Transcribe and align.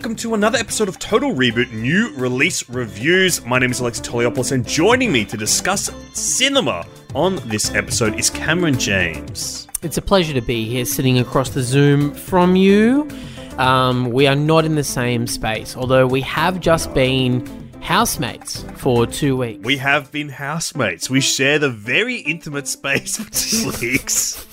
Welcome 0.00 0.16
to 0.16 0.32
another 0.32 0.56
episode 0.56 0.88
of 0.88 0.98
Total 0.98 1.34
Reboot 1.34 1.72
New 1.72 2.10
Release 2.14 2.66
Reviews. 2.70 3.44
My 3.44 3.58
name 3.58 3.70
is 3.70 3.82
Alex 3.82 4.00
Toliopoulos 4.00 4.50
and 4.50 4.66
joining 4.66 5.12
me 5.12 5.26
to 5.26 5.36
discuss 5.36 5.90
cinema 6.14 6.86
on 7.14 7.36
this 7.50 7.74
episode 7.74 8.18
is 8.18 8.30
Cameron 8.30 8.78
James. 8.78 9.68
It's 9.82 9.98
a 9.98 10.02
pleasure 10.02 10.32
to 10.32 10.40
be 10.40 10.64
here 10.66 10.86
sitting 10.86 11.18
across 11.18 11.50
the 11.50 11.62
Zoom 11.62 12.14
from 12.14 12.56
you. 12.56 13.10
Um, 13.58 14.10
we 14.10 14.26
are 14.26 14.34
not 14.34 14.64
in 14.64 14.74
the 14.74 14.84
same 14.84 15.26
space, 15.26 15.76
although 15.76 16.06
we 16.06 16.22
have 16.22 16.60
just 16.60 16.94
been 16.94 17.46
housemates 17.82 18.64
for 18.76 19.06
two 19.06 19.36
weeks. 19.36 19.62
We 19.62 19.76
have 19.76 20.10
been 20.10 20.30
housemates. 20.30 21.10
We 21.10 21.20
share 21.20 21.58
the 21.58 21.68
very 21.68 22.16
intimate 22.20 22.68
space 22.68 23.16
for 23.22 23.30
two 23.30 23.70
weeks. 23.82 24.46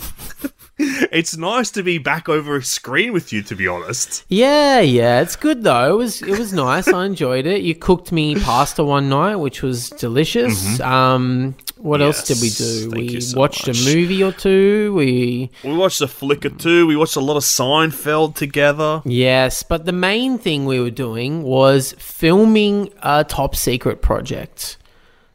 It's 0.79 1.35
nice 1.37 1.71
to 1.71 1.83
be 1.83 1.97
back 1.97 2.29
over 2.29 2.55
a 2.57 2.63
screen 2.63 3.11
with 3.13 3.33
you, 3.33 3.41
to 3.43 3.55
be 3.55 3.67
honest. 3.67 4.25
Yeah, 4.29 4.79
yeah, 4.79 5.21
it's 5.21 5.35
good 5.35 5.63
though. 5.63 5.93
It 5.95 5.97
was 5.97 6.21
it 6.21 6.37
was 6.37 6.53
nice. 6.53 6.87
I 6.87 7.05
enjoyed 7.05 7.45
it. 7.45 7.61
You 7.61 7.73
cooked 7.75 8.11
me 8.11 8.35
pasta 8.35 8.83
one 8.83 9.09
night, 9.09 9.37
which 9.37 9.61
was 9.63 9.89
delicious. 9.89 10.79
Um, 10.79 11.55
what 11.77 12.01
else 12.01 12.23
did 12.27 12.39
we 12.41 12.49
do? 12.49 12.91
We 12.95 13.21
so 13.21 13.37
watched 13.39 13.67
much. 13.67 13.81
a 13.81 13.95
movie 13.95 14.23
or 14.23 14.31
two. 14.31 14.93
We 14.95 15.49
We 15.63 15.73
watched 15.75 16.01
a 16.01 16.07
flick 16.07 16.45
or 16.45 16.49
two. 16.49 16.85
We 16.87 16.95
watched 16.95 17.15
a 17.15 17.21
lot 17.21 17.37
of 17.37 17.43
Seinfeld 17.43 18.35
together. 18.35 19.01
yes, 19.05 19.63
but 19.63 19.85
the 19.85 19.91
main 19.93 20.37
thing 20.37 20.65
we 20.65 20.79
were 20.79 20.89
doing 20.91 21.43
was 21.43 21.93
filming 21.97 22.91
a 23.03 23.23
top 23.23 23.55
secret 23.55 24.01
project 24.01 24.77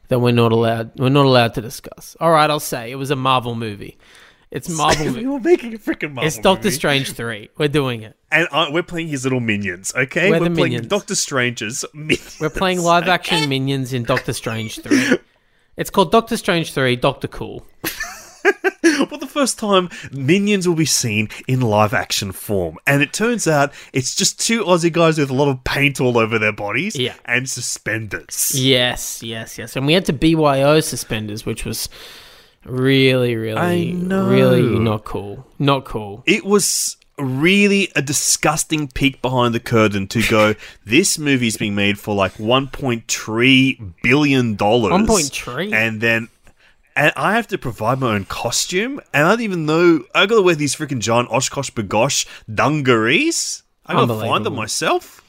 that 0.09 0.19
we're 0.19 0.31
not 0.31 0.51
allowed 0.51 0.91
we're 0.97 1.09
not 1.09 1.25
allowed 1.25 1.53
to 1.55 1.61
discuss. 1.61 2.15
All 2.19 2.31
right, 2.31 2.49
I'll 2.49 2.59
say 2.59 2.91
it 2.91 2.95
was 2.95 3.09
a 3.11 3.15
Marvel 3.15 3.55
movie. 3.55 3.97
It's 4.57 4.69
Marvel. 4.69 5.13
we 5.13 5.25
were 5.25 5.39
making 5.39 5.73
a 5.73 5.77
freaking 5.79 6.13
Marvel 6.13 6.23
movie. 6.23 6.27
It's 6.27 6.37
Doctor 6.37 6.65
movie. 6.65 6.75
Strange 6.75 7.11
three. 7.13 7.49
We're 7.57 7.67
doing 7.69 8.03
it. 8.03 8.15
And 8.31 8.47
uh, 8.51 8.67
we're 8.71 8.81
playing 8.83 9.09
his 9.09 9.23
little 9.25 9.39
minions, 9.39 9.93
okay? 9.95 10.29
We're 10.31 10.39
the 10.39 10.45
playing 10.45 10.55
minions. 10.55 10.87
Doctor 10.87 11.13
Strange's 11.15 11.85
minions. 11.93 12.37
We're 12.41 12.49
playing 12.49 12.81
live 12.81 13.07
action 13.07 13.47
minions 13.49 13.93
in 13.93 14.03
Doctor 14.03 14.33
Strange 14.33 14.79
3. 14.79 15.17
It's 15.77 15.89
called 15.91 16.11
Doctor 16.11 16.35
Strange 16.37 16.71
3 16.73 16.95
Doctor 16.95 17.27
Cool. 17.27 17.65
For 19.07 19.17
the 19.17 19.27
first 19.29 19.57
time, 19.59 19.89
minions 20.11 20.67
will 20.67 20.75
be 20.75 20.85
seen 20.85 21.29
in 21.47 21.61
live 21.61 21.93
action 21.93 22.31
form. 22.31 22.77
And 22.87 23.01
it 23.01 23.13
turns 23.13 23.47
out 23.47 23.71
it's 23.93 24.15
just 24.15 24.39
two 24.39 24.63
Aussie 24.63 24.91
guys 24.91 25.17
with 25.17 25.29
a 25.29 25.33
lot 25.33 25.49
of 25.49 25.63
paint 25.63 26.01
all 26.01 26.17
over 26.17 26.37
their 26.39 26.51
bodies 26.51 26.95
Yeah. 26.95 27.13
and 27.25 27.47
suspenders. 27.49 28.51
Yes, 28.55 29.21
yes, 29.23 29.57
yes. 29.57 29.75
And 29.75 29.85
we 29.87 29.93
had 29.93 30.05
to 30.05 30.13
BYO 30.13 30.79
suspenders, 30.79 31.45
which 31.45 31.65
was 31.65 31.87
really, 32.65 33.35
really, 33.35 33.57
I 33.57 33.91
know. 33.91 34.27
really 34.27 34.61
not 34.61 35.03
cool. 35.03 35.45
Not 35.59 35.85
cool. 35.85 36.23
It 36.25 36.45
was 36.45 36.97
really 37.17 37.91
a 37.95 38.01
disgusting 38.01 38.87
peek 38.87 39.21
behind 39.21 39.53
the 39.53 39.59
curtain 39.59 40.07
to 40.07 40.21
go, 40.29 40.55
this 40.85 41.17
movie's 41.17 41.57
being 41.57 41.75
made 41.75 41.99
for 41.99 42.15
like 42.15 42.33
$1.3 42.33 43.93
billion. 44.01 44.57
1.3? 44.57 45.73
And 45.73 46.01
then. 46.01 46.29
And 46.95 47.11
I 47.15 47.33
have 47.33 47.47
to 47.47 47.57
provide 47.57 47.99
my 47.99 48.13
own 48.13 48.25
costume, 48.25 49.01
and 49.15 49.25
I 49.25 49.31
don't 49.31 49.41
even 49.41 49.65
know. 49.65 50.03
I 50.13 50.27
gotta 50.27 50.43
wear 50.43 50.53
these 50.53 50.75
freaking 50.75 50.99
giant 50.99 51.27
OshKosh 51.29 51.71
B'gosh 51.71 52.27
dungarees. 52.53 53.63
I 53.87 53.93
gotta 53.93 54.13
find 54.19 54.45
them 54.45 54.53
myself. 54.53 55.23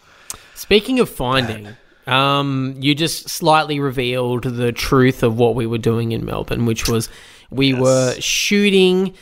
Speaking 0.55 1.01
of 1.01 1.09
finding, 1.09 1.69
um, 2.07 2.75
you 2.81 2.95
just 2.95 3.31
slightly 3.31 3.81
revealed 3.81 4.45
the 4.45 4.73
truth 4.73 5.23
of 5.23 5.39
what 5.39 5.55
we 5.55 5.67
were 5.67 5.79
doing 5.79 6.13
in 6.13 6.27
Melbourne, 6.27 6.67
which 6.67 6.87
was 6.87 7.09
we 7.51 7.75
were 7.75 8.15
shooting 8.21 9.15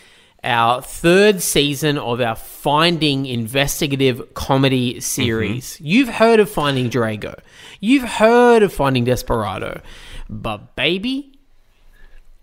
our 0.45 0.83
third 0.83 1.41
season 1.41 1.99
of 1.99 2.21
our 2.21 2.37
Finding 2.37 3.27
investigative 3.27 4.35
comedy 4.35 5.01
series. 5.01 5.81
You've 5.81 6.09
heard 6.09 6.41
of 6.41 6.51
Finding 6.51 6.91
Drago, 6.91 7.39
you've 7.81 8.05
heard 8.05 8.63
of 8.63 8.73
Finding 8.73 9.05
Desperado, 9.05 9.81
but 10.29 10.77
baby, 10.77 11.33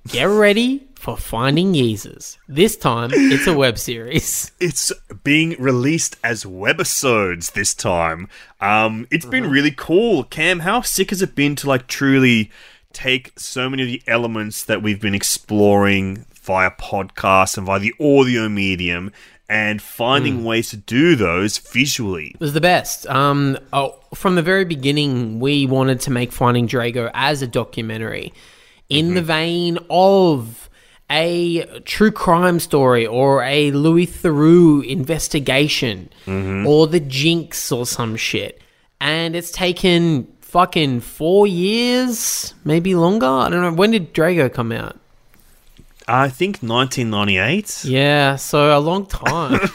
get 0.08 0.26
ready 0.26 0.88
for 0.96 1.16
Finding 1.16 1.74
Yeezers. 1.74 2.38
This 2.50 2.76
time, 2.76 3.12
it's 3.14 3.48
a 3.48 3.54
web 3.54 3.78
series. 3.78 4.52
It's 4.60 4.92
being 5.24 5.56
released 5.58 6.18
as 6.22 6.44
webisodes 6.44 7.54
this 7.54 7.74
time. 7.74 8.28
Um, 8.60 9.08
it's 9.10 9.26
been 9.26 9.50
really 9.50 9.72
cool. 9.72 10.26
Cam, 10.26 10.60
how 10.60 10.82
sick 10.82 11.12
has 11.12 11.22
it 11.22 11.34
been 11.34 11.56
to 11.58 11.68
like 11.68 11.88
truly 11.88 12.52
take 12.94 13.38
so 13.38 13.70
many 13.70 13.84
of 13.84 13.88
the 13.88 14.02
elements 14.08 14.64
that 14.66 14.82
we've 14.82 15.02
been 15.02 15.16
exploring 15.16 16.26
via 16.34 16.72
podcasts 16.72 17.58
and 17.58 17.66
via 17.66 17.80
the 17.80 17.94
audio 18.00 18.50
medium 18.50 19.12
and 19.50 19.82
finding 19.82 20.40
hmm. 20.40 20.46
ways 20.46 20.70
to 20.70 20.78
do 20.78 21.16
those 21.16 21.58
visually? 21.58 22.32
It 22.36 22.40
was 22.40 22.54
the 22.54 22.62
best. 22.62 23.08
Um, 23.08 23.58
oh, 23.74 24.00
from 24.14 24.36
the 24.36 24.44
very 24.44 24.66
beginning, 24.66 25.40
we 25.40 25.66
wanted 25.66 26.00
to 26.02 26.12
make 26.12 26.32
Finding 26.32 26.68
Drago 26.68 27.10
as 27.14 27.42
a 27.42 27.48
documentary 27.48 28.34
in 28.90 29.08
mm-hmm. 29.08 29.16
the 29.16 29.22
vein 29.22 29.80
of 29.90 30.70
a 31.10 31.66
true 31.82 32.12
crime 32.12 32.60
story 32.60 33.08
or 33.08 33.42
a 33.44 33.72
Louis 33.72 34.06
Theroux 34.06 34.86
investigation 34.86 36.10
mm-hmm. 36.26 36.68
or 36.68 36.86
the 36.86 37.00
Jinx 37.00 37.72
or 37.72 37.86
some 37.86 38.16
shit. 38.16 38.62
And 39.02 39.36
it's 39.36 39.52
taken 39.52 40.28
fucking 40.50 41.00
four 41.02 41.48
years, 41.48 42.54
maybe 42.64 42.96
longer. 42.96 43.28
I 43.28 43.50
don't 43.50 43.62
know. 43.62 43.74
When 43.74 43.92
did 43.92 44.14
Drago 44.14 44.52
come 44.52 44.72
out? 44.72 44.98
I 46.08 46.30
think 46.30 46.58
1998. 46.58 47.86
Yeah, 47.86 48.36
so 48.36 48.76
a 48.76 48.80
long 48.80 49.06
time. 49.06 49.60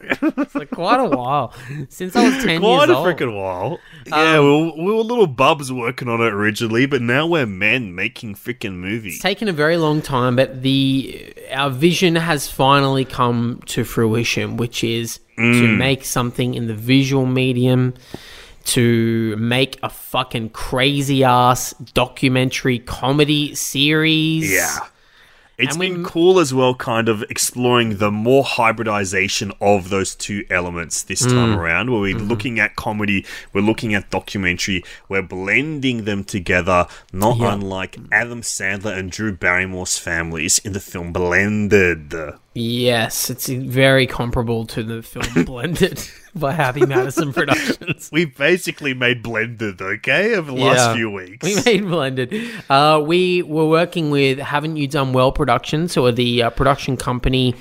it's 0.00 0.54
like 0.54 0.70
quite 0.70 0.98
a 0.98 1.08
while 1.08 1.52
since 1.88 2.16
I 2.16 2.24
was 2.24 2.44
ten 2.44 2.60
Quite 2.60 2.88
years 2.88 2.90
old. 2.90 3.04
Quite 3.04 3.20
a 3.20 3.24
freaking 3.24 3.36
while. 3.36 3.78
Yeah, 4.06 4.38
um, 4.38 4.44
we, 4.44 4.50
were, 4.50 4.84
we 4.84 4.92
were 4.92 5.02
little 5.02 5.26
bubs 5.26 5.72
working 5.72 6.08
on 6.08 6.20
it 6.20 6.32
originally, 6.32 6.86
but 6.86 7.02
now 7.02 7.26
we're 7.26 7.46
men 7.46 7.94
making 7.94 8.34
freaking 8.34 8.74
movies. 8.74 9.14
It's 9.14 9.22
taken 9.22 9.48
a 9.48 9.52
very 9.52 9.76
long 9.76 10.02
time, 10.02 10.36
but 10.36 10.62
the 10.62 11.34
our 11.52 11.70
vision 11.70 12.16
has 12.16 12.48
finally 12.48 13.04
come 13.04 13.62
to 13.66 13.84
fruition, 13.84 14.56
which 14.56 14.84
is 14.84 15.20
to 15.36 15.42
mm. 15.42 15.76
make 15.78 16.04
something 16.04 16.54
in 16.54 16.66
the 16.66 16.74
visual 16.74 17.24
medium, 17.24 17.94
to 18.64 19.36
make 19.36 19.78
a 19.82 19.88
fucking 19.88 20.50
crazy 20.50 21.24
ass 21.24 21.72
documentary 21.94 22.78
comedy 22.78 23.54
series. 23.54 24.52
Yeah. 24.52 24.78
It's 25.60 25.74
And 25.74 25.80
been 25.80 26.02
we- 26.02 26.08
cool 26.08 26.40
as 26.40 26.54
well, 26.54 26.74
kind 26.74 27.08
of 27.08 27.22
exploring 27.28 27.98
the 27.98 28.10
more 28.10 28.44
hybridization 28.44 29.52
of 29.60 29.90
those 29.90 30.14
two 30.14 30.44
elements 30.48 31.02
this 31.02 31.20
time 31.20 31.54
mm. 31.54 31.56
around, 31.56 31.90
where 31.90 32.00
we're 32.00 32.16
mm-hmm. 32.16 32.28
looking 32.28 32.58
at 32.58 32.76
comedy, 32.76 33.26
we're 33.52 33.60
looking 33.60 33.92
at 33.92 34.08
documentary, 34.08 34.82
we're 35.10 35.20
blending 35.22 36.04
them 36.04 36.24
together, 36.24 36.86
not 37.12 37.36
Yeah. 37.36 37.52
unlike 37.52 37.98
Adam 38.10 38.40
Sandler 38.40 38.96
and 38.96 39.10
Drew 39.10 39.32
Barrymore's 39.36 39.98
families 39.98 40.58
in 40.60 40.72
the 40.72 40.80
film 40.80 41.12
Blended. 41.12 42.14
Yes, 42.54 43.28
it's 43.28 43.48
very 43.48 44.06
comparable 44.06 44.64
to 44.66 44.82
the 44.82 45.02
film 45.02 45.44
Blended 45.44 46.02
by 46.34 46.52
Happy 46.52 46.84
Madison 46.86 47.32
Productions. 47.34 48.10
We 48.12 48.24
basically 48.24 48.94
made 48.94 49.22
Blended, 49.22 49.80
okay, 49.80 50.34
over 50.36 50.52
the 50.52 50.56
last 50.58 50.96
few 50.96 51.10
weeks. 51.10 51.44
We 51.44 51.62
made 51.62 51.86
blended. 51.88 52.34
Uh, 52.68 53.02
we 53.04 53.42
were 53.42 53.66
working 53.68 54.10
with 54.10 54.38
Haven't 54.38 54.76
You 54.76 54.86
Done 54.86 55.12
Well 55.12 55.32
Productions, 55.32 55.94
who 55.94 56.06
are 56.06 56.12
the 56.12 56.44
uh, 56.44 56.50
production 56.50 56.96
company 56.96 57.54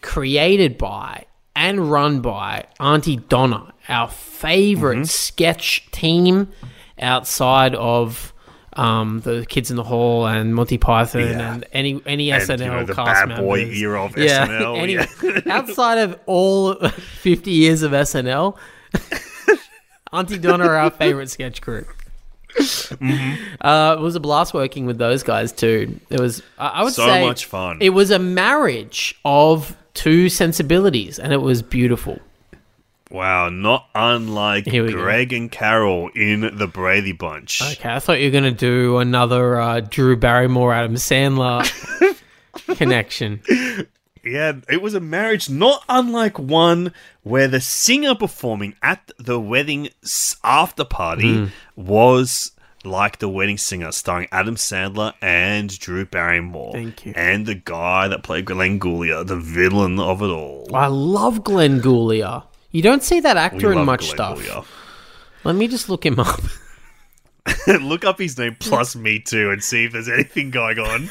created 0.00 0.78
by 0.78 1.24
and 1.54 1.90
run 1.90 2.20
by 2.20 2.64
Aunty 2.80 3.16
Donna, 3.16 3.72
our 3.88 4.08
favorite 4.08 4.96
Mm-hmm. 4.96 5.04
sketch 5.04 5.88
team 5.92 6.48
outside 6.98 7.74
of 7.74 8.32
um, 8.74 9.20
the 9.20 9.44
Kids 9.48 9.70
in 9.70 9.76
the 9.76 9.82
Hall 9.84 10.26
and 10.26 10.54
Monty 10.54 10.78
Python 10.78 11.20
Yeah. 11.22 11.54
and 11.54 11.64
any 11.72 12.00
any 12.06 12.30
And, 12.32 12.42
SNL 12.42 12.58
you 12.60 12.66
know, 12.66 12.84
the 12.86 12.94
cast 12.94 13.28
bad 13.28 13.38
boy 13.40 13.66
members. 13.66 14.12
of 14.12 14.18
yeah, 14.18 14.46
SNL, 14.46 14.78
Anyway, 14.82 15.06
yeah. 15.22 15.40
outside 15.54 15.98
of 15.98 16.18
all 16.26 16.74
fifty 17.20 17.50
years 17.52 17.82
of 17.82 17.92
SNL, 17.92 18.56
Aunty 20.12 20.38
Donna 20.38 20.64
are 20.66 20.76
our 20.76 20.90
favorite 20.90 21.30
sketch 21.30 21.60
crew. 21.62 21.84
Mm-hmm. 22.58 23.66
Uh, 23.66 23.94
it 23.98 24.00
was 24.00 24.14
a 24.14 24.20
blast 24.20 24.52
working 24.52 24.84
with 24.84 24.98
those 24.98 25.22
guys 25.22 25.52
too. 25.52 25.98
It 26.10 26.20
was, 26.20 26.42
I 26.58 26.68
I 26.68 26.84
would 26.84 26.92
So 26.92 27.06
say, 27.06 27.24
much 27.26 27.46
fun. 27.46 27.78
It 27.80 27.90
was 27.90 28.10
a 28.10 28.18
marriage 28.18 29.18
of 29.24 29.74
two 29.94 30.28
sensibilities, 30.28 31.18
and 31.18 31.32
it 31.32 31.40
was 31.40 31.62
beautiful. 31.62 32.18
Wow, 33.12 33.50
not 33.50 33.88
unlike 33.94 34.64
we 34.66 34.72
go. 34.72 34.90
Greg 34.92 35.32
and 35.34 35.52
Carol 35.52 36.08
in 36.14 36.56
the 36.56 36.66
Brady 36.66 37.12
Bunch. 37.12 37.60
Okay, 37.60 37.92
I 37.92 37.98
thought 37.98 38.18
you 38.20 38.26
were 38.28 38.32
gonna 38.32 38.50
do 38.52 38.96
another 38.98 39.60
uh, 39.60 39.80
Drew 39.80 40.16
Barrymore, 40.16 40.72
Adam 40.72 40.94
Sandler 40.94 41.62
connection. 42.76 43.42
Yeah, 44.24 44.52
it 44.68 44.80
was 44.80 44.94
a 44.94 45.00
marriage 45.00 45.50
not 45.50 45.84
unlike 45.88 46.38
one 46.38 46.92
where 47.22 47.48
the 47.48 47.60
singer 47.60 48.14
performing 48.14 48.76
at 48.82 49.10
the 49.18 49.38
wedding 49.40 49.88
after 50.44 50.84
party 50.84 51.34
Hmm. 51.36 51.46
was 51.76 52.52
like 52.84 53.18
the 53.18 53.28
wedding 53.28 53.58
singer, 53.58 53.92
starring 53.92 54.28
Adam 54.32 54.54
Sandler 54.56 55.12
and 55.20 55.76
Drew 55.78 56.04
Barrymore. 56.04 56.72
Thank 56.72 57.06
you. 57.06 57.12
And 57.16 57.46
the 57.46 57.54
guy 57.54 58.08
that 58.08 58.22
played 58.22 58.44
Glenn 58.46 58.78
Guglia, 58.80 59.24
the 59.26 59.36
villain 59.36 59.98
of 60.00 60.22
it 60.22 60.26
all. 60.30 60.68
I 60.74 60.86
love 60.86 61.44
Glenn 61.44 61.80
Guglia. 61.80 62.44
You 62.72 62.82
don't 62.82 63.02
see 63.02 63.20
that 63.20 63.36
actor 63.36 63.72
in 63.72 63.84
much 63.84 64.14
Glenn 64.16 64.36
stuff. 64.38 64.68
Let 65.44 65.54
me 65.56 65.68
just 65.68 65.88
look 65.88 66.04
him 66.04 66.18
up. 66.18 66.40
Look 67.66 68.04
up 68.04 68.20
his 68.20 68.38
name 68.38 68.56
plus 68.60 68.94
me 68.94 69.18
too 69.18 69.50
and 69.50 69.62
see 69.62 69.84
if 69.84 69.92
there's 69.92 70.08
anything 70.08 70.50
going 70.50 70.78
on. 70.78 71.10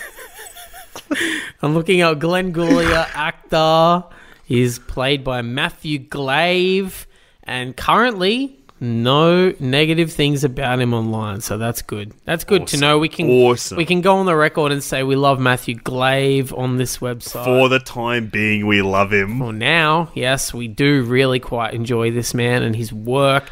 I'm 1.61 1.73
looking 1.73 2.01
up 2.01 2.19
Glenn 2.19 2.53
Guglia, 2.53 3.09
actor. 3.13 4.05
He's 4.45 4.79
played 4.79 5.23
by 5.23 5.41
Matthew 5.41 5.99
Glave, 5.99 7.05
and 7.43 7.75
currently 7.75 8.60
no 8.81 9.53
negative 9.59 10.11
things 10.11 10.43
about 10.43 10.81
him 10.81 10.93
online. 10.93 11.39
So 11.41 11.57
that's 11.59 11.83
good. 11.83 12.13
That's 12.25 12.43
good 12.43 12.65
to 12.67 12.77
know. 12.77 12.97
We 12.97 13.09
can 13.09 13.29
Awesome. 13.29 13.77
we 13.77 13.85
can 13.85 14.01
go 14.01 14.17
on 14.17 14.25
the 14.25 14.35
record 14.35 14.71
and 14.71 14.83
say 14.83 15.03
we 15.03 15.15
love 15.15 15.39
Matthew 15.39 15.75
Glave 15.75 16.51
on 16.53 16.77
this 16.77 16.97
website. 16.97 17.45
For 17.45 17.69
the 17.69 17.79
time 17.79 18.27
being, 18.27 18.65
we 18.65 18.81
love 18.81 19.13
him. 19.13 19.39
Well, 19.39 19.51
now, 19.51 20.11
yes, 20.15 20.51
we 20.53 20.67
do 20.67 21.03
really 21.03 21.39
quite 21.39 21.75
enjoy 21.75 22.09
this 22.11 22.33
man 22.33 22.63
and 22.63 22.75
his 22.75 22.91
work, 22.91 23.51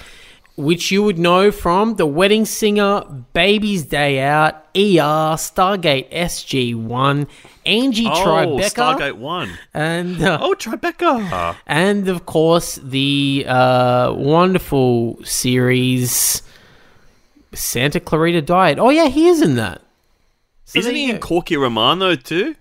which 0.59 0.91
you 0.91 1.01
would 1.03 1.17
know 1.17 1.51
from 1.51 1.95
The 1.95 2.05
Wedding 2.05 2.45
Singer, 2.45 3.01
Baby's 3.33 3.83
Day 3.85 4.19
Out, 4.19 4.55
ER, 4.75 5.35
Stargate 5.37 6.11
SG1, 6.11 7.27
Angie 7.65 8.05
Oh, 8.07 8.11
Tribeca, 8.25 8.73
Stargate 8.73 9.13
One. 9.17 9.49
and 9.73 10.21
uh, 10.21 10.37
Oh, 10.41 10.53
Tribeca. 10.53 11.55
and 11.65 12.07
of 12.09 12.25
course 12.25 12.75
the 12.83 13.45
uh, 13.47 14.13
wonderful 14.15 15.19
series 15.23 16.41
Santa 17.53 17.99
Clarita 17.99 18.41
Diet. 18.41 18.77
Oh 18.79 18.89
yeah, 18.89 19.07
he 19.07 19.27
is 19.27 19.41
in 19.41 19.55
that. 19.55 19.81
So 20.65 20.79
Isn't 20.79 20.93
he 20.95 21.09
in. 21.09 21.19
Corky 21.19 21.57
Romano 21.57 22.15
too? 22.15 22.55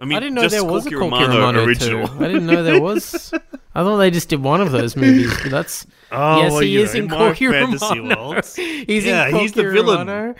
I 0.00 0.04
mean, 0.04 0.16
I 0.16 0.20
didn't 0.20 0.34
know 0.36 0.48
there 0.48 0.64
was 0.64 0.86
a 0.86 0.90
Corky 0.90 1.10
Corky 1.10 1.26
Romano, 1.26 1.64
original. 1.64 2.08
too. 2.08 2.14
I 2.24 2.26
didn't 2.28 2.46
know 2.46 2.62
there 2.62 2.80
was. 2.80 3.32
I 3.74 3.82
thought 3.82 3.98
they 3.98 4.10
just 4.10 4.28
did 4.28 4.42
one 4.42 4.60
of 4.60 4.72
those 4.72 4.96
movies. 4.96 5.32
But 5.42 5.50
that's 5.50 5.86
Oh, 6.12 6.36
yes, 6.42 6.52
well, 6.52 6.60
he 6.60 6.76
is 6.76 6.94
in 6.94 7.08
Corky 7.08 7.46
Romano. 7.46 8.40
He's 8.56 9.04
Yeah, 9.04 9.28
in 9.28 9.36
he's 9.36 9.52
the 9.52 9.62
Corky 9.62 9.76
villain. 9.78 10.06
Romano. 10.06 10.34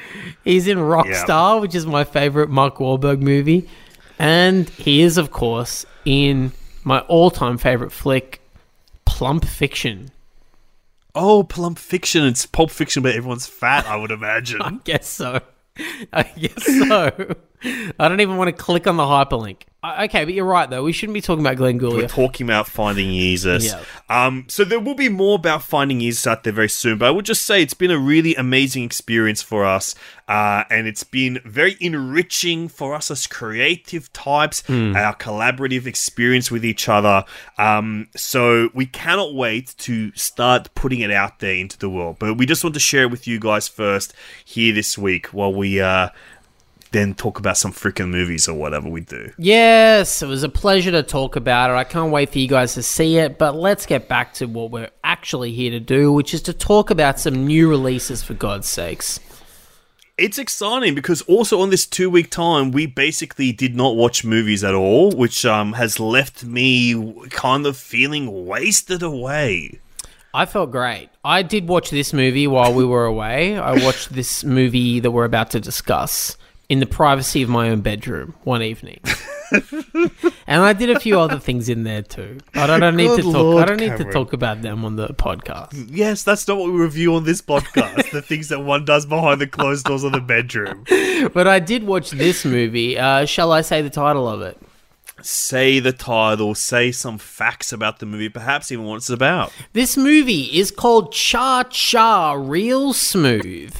He's 0.45 0.67
in 0.69 0.79
Rockstar, 0.79 1.61
which 1.61 1.75
is 1.75 1.87
my 1.87 2.05
favorite 2.05 2.51
Mark 2.51 2.77
Wahlberg 2.77 3.21
movie, 3.21 3.69
and 4.19 4.69
he 4.69 5.01
is, 5.03 5.17
of 5.19 5.31
course, 5.31 5.87
in 6.05 6.53
my 6.85 7.01
all-time 7.01 7.57
favorite 7.59 7.91
flick, 7.93 8.41
Plump 9.05 9.45
Fiction. 9.45 10.11
Oh, 11.15 11.43
Plump 11.43 11.79
Fiction. 11.79 12.25
It's 12.27 12.45
Pulp 12.47 12.71
Fiction, 12.71 13.03
but 13.03 13.15
everyone's 13.15 13.47
fat. 13.47 13.87
I 13.87 13.97
would 13.97 14.11
imagine. 14.21 14.61
I 14.63 14.79
guess 14.85 15.07
so. 15.09 15.41
I 16.13 16.23
guess 16.23 16.65
so. 16.65 17.35
I 17.64 18.09
don't 18.09 18.20
even 18.20 18.37
want 18.37 18.49
to 18.49 18.53
click 18.53 18.87
on 18.87 18.97
the 18.97 19.05
hyperlink. 19.05 19.62
Okay, 19.85 20.25
but 20.25 20.32
you're 20.32 20.44
right 20.44 20.70
though. 20.70 20.85
We 20.85 20.93
shouldn't 20.93 21.14
be 21.14 21.20
talking 21.20 21.44
about 21.44 21.56
Glenn 21.56 21.76
Gould. 21.76 21.94
We're 21.94 22.06
talking 22.06 22.47
about 22.47 22.69
Finding 22.69 23.11
Jesus. 23.11 23.67
Yeah. 23.67 23.82
Um, 24.09 24.44
so 24.47 24.62
there 24.64 24.79
will 24.79 24.94
be 24.94 25.09
more 25.09 25.35
about 25.35 25.64
Finding 25.64 25.99
Jesus 25.99 26.25
out 26.25 26.44
there 26.44 26.53
very 26.53 26.69
soon, 26.69 26.99
but 26.99 27.06
I 27.06 27.11
would 27.11 27.25
just 27.25 27.43
say 27.43 27.62
it's 27.62 27.75
been 27.75 27.91
a 27.91 27.99
really 27.99 28.37
amazing 28.37 28.85
experience 28.85 29.43
for 29.43 29.64
us, 29.64 29.97
uh, 30.29 30.62
and 30.70 30.87
it's 30.87 31.03
been 31.03 31.41
very 31.44 31.76
enriching 31.81 32.69
for 32.69 32.94
us 32.94 33.11
as 33.11 33.26
creative 33.26 34.12
types, 34.12 34.62
our 34.70 35.17
collaborative 35.17 35.87
experience 35.87 36.49
with 36.49 36.65
each 36.65 36.88
other. 36.88 37.25
Um, 37.58 38.08
so 38.15 38.70
we 38.75 38.87
cannot 38.87 39.35
wait 39.35 39.75
to 39.79 40.12
start 40.15 40.73
putting 40.76 41.00
it 41.00 41.11
out 41.11 41.41
there 41.41 41.56
into 41.56 41.76
the 41.76 41.91
world. 41.91 42.19
But 42.20 42.38
we 42.38 42.47
just 42.47 42.62
want 42.62 42.75
to 42.75 42.81
share 42.81 43.03
it 43.03 43.11
with 43.11 43.26
you 43.26 43.41
guys 43.41 43.67
first 43.67 44.15
here 44.44 44.73
this 44.73 44.97
week 44.97 45.26
while 45.26 45.53
we 45.53 45.81
uh, 45.81 46.11
then 46.93 47.15
talk 47.15 47.39
about 47.39 47.56
some 47.56 47.73
freaking 47.73 48.11
movies 48.11 48.49
or 48.49 48.55
whatever 48.55 48.89
we 48.89 49.00
do. 49.00 49.33
Yes, 49.39 50.23
it 50.23 50.27
was 50.27 50.43
a 50.43 50.49
pleasure 50.49 50.91
to 50.91 51.03
talk 51.03 51.37
about 51.37 51.71
it. 51.71 51.75
I 51.75 51.85
can't 51.85 52.12
wait 52.12 52.31
for 52.31 52.39
you 52.39 52.49
guys 52.49 52.75
to 52.75 52.83
see 52.83 53.17
it, 53.19 53.39
but 53.39 53.56
let's 53.56 53.87
get 53.87 54.09
back 54.09 54.35
to 54.35 54.47
what 54.47 54.71
we're 54.71 54.91
actually 55.03 55.53
here 55.53 55.71
to 55.71 55.81
do, 55.81 56.12
which 56.12 56.35
is 56.35 56.43
to 56.43 56.53
talk 56.53 56.91
about 56.91 57.19
some 57.19 57.47
new 57.47 57.69
releases 57.69 58.23
for 58.23 58.35
God's 58.35 58.69
sakes. 58.69 59.19
It's 60.19 60.39
exciting 60.39 60.94
because 60.94 61.23
also 61.23 61.61
on 61.61 61.71
this 61.71 61.87
two 61.87 62.11
week 62.11 62.31
time, 62.31 62.71
we 62.71 62.87
basically 62.87 63.50
did 63.50 63.75
not 63.75 63.97
watch 63.97 64.25
movies 64.25 64.62
at 64.62 64.75
all, 64.75 65.11
which 65.11 65.47
um, 65.47 65.73
has 65.73 65.99
left 65.99 66.44
me 66.44 67.15
kind 67.31 67.67
of 67.67 67.77
feeling 67.77 68.47
wasted 68.47 69.03
away. 69.03 69.81
I 70.35 70.47
felt 70.47 70.71
great. 70.71 71.09
I 71.25 71.43
did 71.43 71.69
watch 71.69 71.91
this 71.91 72.12
movie 72.12 72.47
while 72.47 72.73
we 72.73 72.85
were 72.85 73.05
away. 73.05 73.59
I 73.59 73.73
watched 73.85 74.12
this 74.12 74.44
movie 74.44 75.00
that 75.00 75.11
we're 75.11 75.25
about 75.25 75.50
to 75.50 75.61
discuss 75.61 76.37
in 76.69 76.81
the 76.81 76.87
privacy 76.87 77.43
of 77.43 77.49
my 77.49 77.69
own 77.70 77.81
bedroom 77.81 78.35
one 78.44 78.62
evening. 78.62 79.00
and 80.47 80.62
I 80.62 80.73
did 80.73 80.91
a 80.91 80.99
few 80.99 81.19
other 81.20 81.38
things 81.38 81.69
in 81.69 81.82
there 81.85 82.03
too. 82.03 82.38
But 82.55 82.70
I 82.70 82.79
don't 82.79 82.97
need 82.97 83.09
to 83.17 83.23
talk 83.23 83.35
Lord, 83.35 83.62
I 83.64 83.67
don't 83.67 83.81
need 83.81 83.97
to 83.99 84.11
talk 84.11 84.32
about 84.32 84.62
them 84.62 84.85
on 84.85 84.97
the 84.97 85.09
podcast. 85.09 85.88
Yes, 85.91 86.23
that's 86.23 86.49
not 86.49 86.56
what 86.56 86.73
we 86.73 86.79
review 86.79 87.14
on 87.14 87.25
this 87.25 87.43
podcast. 87.43 88.11
the 88.12 88.23
things 88.23 88.49
that 88.49 88.61
one 88.61 88.85
does 88.85 89.05
behind 89.05 89.41
the 89.41 89.47
closed 89.47 89.85
doors 89.87 90.05
of 90.05 90.12
the 90.12 90.20
bedroom. 90.20 90.85
But 91.35 91.47
I 91.47 91.59
did 91.59 91.85
watch 91.85 92.11
this 92.11 92.44
movie. 92.44 92.99
Uh, 92.99 93.26
shall 93.26 93.53
I 93.53 93.61
say 93.61 93.82
the 93.82 93.91
title 93.91 94.29
of 94.29 94.41
it? 94.43 94.58
Say 95.20 95.79
the 95.79 95.93
title, 95.93 96.55
say 96.55 96.91
some 96.91 97.17
facts 97.19 97.73
about 97.73 98.00
the 98.00 98.06
movie, 98.06 98.29
perhaps 98.29 98.73
even 98.73 98.87
what 98.87 98.97
it's 98.97 99.11
about. 99.11 99.53
This 99.73 99.97
movie 99.97 100.44
is 100.58 100.73
called 100.73 101.12
Cha 101.12 101.62
Cha 101.65 102.32
Real 102.32 102.93
Smooth. 102.93 103.76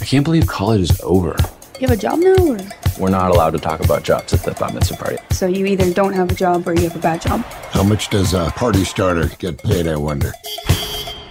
I 0.00 0.04
can't 0.04 0.24
believe 0.24 0.46
college 0.46 0.82
is 0.82 1.00
over. 1.02 1.36
You 1.78 1.86
have 1.88 1.90
a 1.90 2.00
job 2.00 2.18
now, 2.18 2.34
or 2.34 2.58
We're 2.98 3.10
not 3.10 3.30
allowed 3.30 3.50
to 3.50 3.58
talk 3.58 3.80
about 3.84 4.02
jobs 4.02 4.32
at 4.32 4.40
the 4.42 4.52
bat 4.52 4.74
mitzvah 4.74 4.96
party. 4.96 5.16
so 5.30 5.46
you 5.46 5.66
either 5.66 5.92
don't 5.92 6.12
have 6.12 6.30
a 6.30 6.34
job 6.34 6.66
or 6.66 6.74
you 6.74 6.82
have 6.88 6.96
a 6.96 7.00
bad 7.00 7.22
job. 7.22 7.40
How 7.70 7.82
much 7.82 8.08
does 8.10 8.34
a 8.34 8.50
party 8.56 8.84
starter 8.84 9.28
get 9.38 9.58
paid, 9.62 9.86
I 9.86 9.96
wonder? 9.96 10.32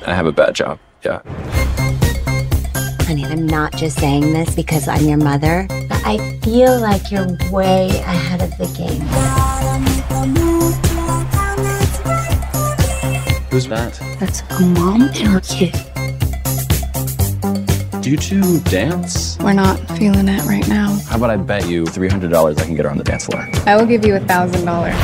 I 0.05 0.13
have 0.13 0.25
a 0.25 0.31
bad 0.31 0.55
job. 0.55 0.79
Yeah. 1.03 1.21
Honey, 3.05 3.25
I'm 3.25 3.45
not 3.47 3.73
just 3.75 3.99
saying 3.99 4.33
this 4.33 4.55
because 4.55 4.87
I'm 4.87 5.05
your 5.07 5.17
mother, 5.17 5.65
but 5.69 6.01
I 6.05 6.17
feel 6.39 6.79
like 6.79 7.11
you're 7.11 7.27
way 7.51 7.89
ahead 7.89 8.41
of 8.41 8.51
the 8.57 8.67
game. 8.77 9.01
Who's 13.49 13.67
that? 13.67 13.99
That's 14.19 14.41
a 14.41 14.61
mom 14.61 15.01
and 15.01 15.17
her 15.17 15.41
kid. 15.41 15.75
Do 18.09 18.15
you 18.15 18.21
two 18.21 18.59
dance? 18.61 19.37
We're 19.37 19.53
not 19.53 19.77
feeling 19.95 20.27
it 20.27 20.43
right 20.45 20.67
now. 20.67 20.97
How 21.09 21.17
about 21.17 21.29
I 21.29 21.37
bet 21.37 21.67
you 21.67 21.83
$300 21.83 22.59
I 22.59 22.65
can 22.65 22.73
get 22.73 22.85
her 22.85 22.89
on 22.89 22.97
the 22.97 23.03
dance 23.03 23.27
floor? 23.27 23.47
I 23.67 23.75
will 23.75 23.85
give 23.85 24.03
you 24.03 24.15
a 24.15 24.19
thousand 24.19 24.65
dollars. 24.65 24.95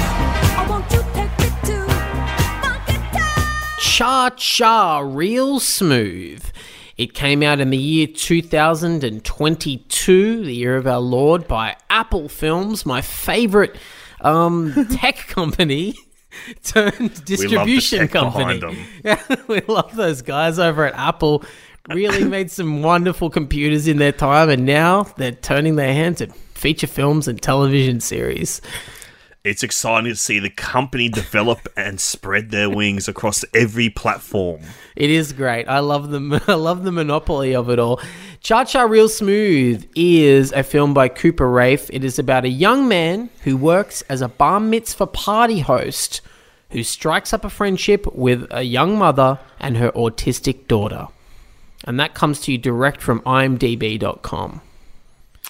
Cha 3.78 4.32
Cha 4.36 5.02
Real 5.06 5.60
Smooth. 5.60 6.44
It 6.98 7.14
came 7.14 7.44
out 7.44 7.60
in 7.60 7.70
the 7.70 7.78
year 7.78 8.08
2022, 8.08 10.44
the 10.44 10.56
year 10.56 10.76
of 10.76 10.88
our 10.88 11.00
Lord, 11.00 11.48
by 11.48 11.76
Apple 11.92 12.28
Films, 12.28 12.88
my 12.88 13.02
favorite 13.02 13.76
um, 14.22 14.88
tech 14.90 15.18
company 15.28 15.94
turned 16.64 17.24
distribution 17.24 17.50
we 17.50 17.56
love 17.56 17.68
the 17.68 17.98
tech 17.98 18.12
company. 18.12 18.60
behind 18.60 18.64
'em. 18.64 18.78
Yeah, 19.04 19.22
we 19.48 19.62
love 19.68 19.96
those 19.96 20.24
guys 20.24 20.58
over 20.58 20.86
at 20.86 20.96
Apple. 20.96 21.44
Really 21.89 22.24
made 22.24 22.50
some 22.50 22.82
wonderful 22.82 23.30
computers 23.30 23.88
in 23.88 23.98
their 23.98 24.12
time, 24.12 24.50
and 24.50 24.65
now 24.65 25.04
they're 25.18 25.32
turning 25.32 25.75
their 25.75 25.94
hand 25.94 26.18
to 26.18 26.27
feature 26.56 26.88
films 26.88 27.27
and 27.27 27.39
television 27.39 28.00
series. 28.00 28.60
It's 29.44 29.62
exciting 29.62 30.10
to 30.10 30.15
see 30.15 30.39
the 30.39 30.50
company 30.50 31.10
develop 31.10 31.68
and 31.77 32.01
spread 32.01 32.50
their 32.50 32.68
wings 32.68 33.08
across 33.08 33.46
every 33.54 33.92
platform. 33.92 34.62
It 34.96 35.12
is 35.12 35.34
great. 35.34 35.68
I 35.68 35.80
love 35.80 36.10
the 36.10 36.44
I 36.48 36.56
love 36.56 36.84
the 36.84 36.92
monopoly 36.92 37.54
of 37.54 37.70
it 37.70 37.77
all. 37.77 38.01
Cha 38.39 38.63
Cha 38.63 38.82
Real 38.82 39.08
Smooth 39.08 39.88
is 39.96 40.51
a 40.54 40.63
film 40.63 40.96
by 40.96 41.10
Cooper 41.10 41.48
Raiff. 41.48 41.92
It 41.94 42.04
is 42.04 42.18
about 42.18 42.46
a 42.46 42.50
young 42.50 42.88
man 42.88 43.30
who 43.44 43.56
works 43.56 44.01
as 44.10 44.22
a 44.22 44.27
bar 44.27 44.60
mitzvah 44.60 45.06
party 45.06 45.60
host 45.60 46.22
who 46.72 46.82
strikes 46.82 47.32
up 47.32 47.46
a 47.46 47.50
friendship 47.51 48.08
with 48.15 48.48
a 48.50 48.63
young 48.63 48.98
mother 48.98 49.39
and 49.60 49.77
her 49.77 49.92
autistic 49.92 50.68
daughter. 50.68 51.08
And 51.86 52.00
that 52.00 52.13
comes 52.15 52.42
to 52.42 52.51
you 52.51 52.58
direct 52.58 53.01
from 53.01 53.22
imdb.com. 53.22 54.62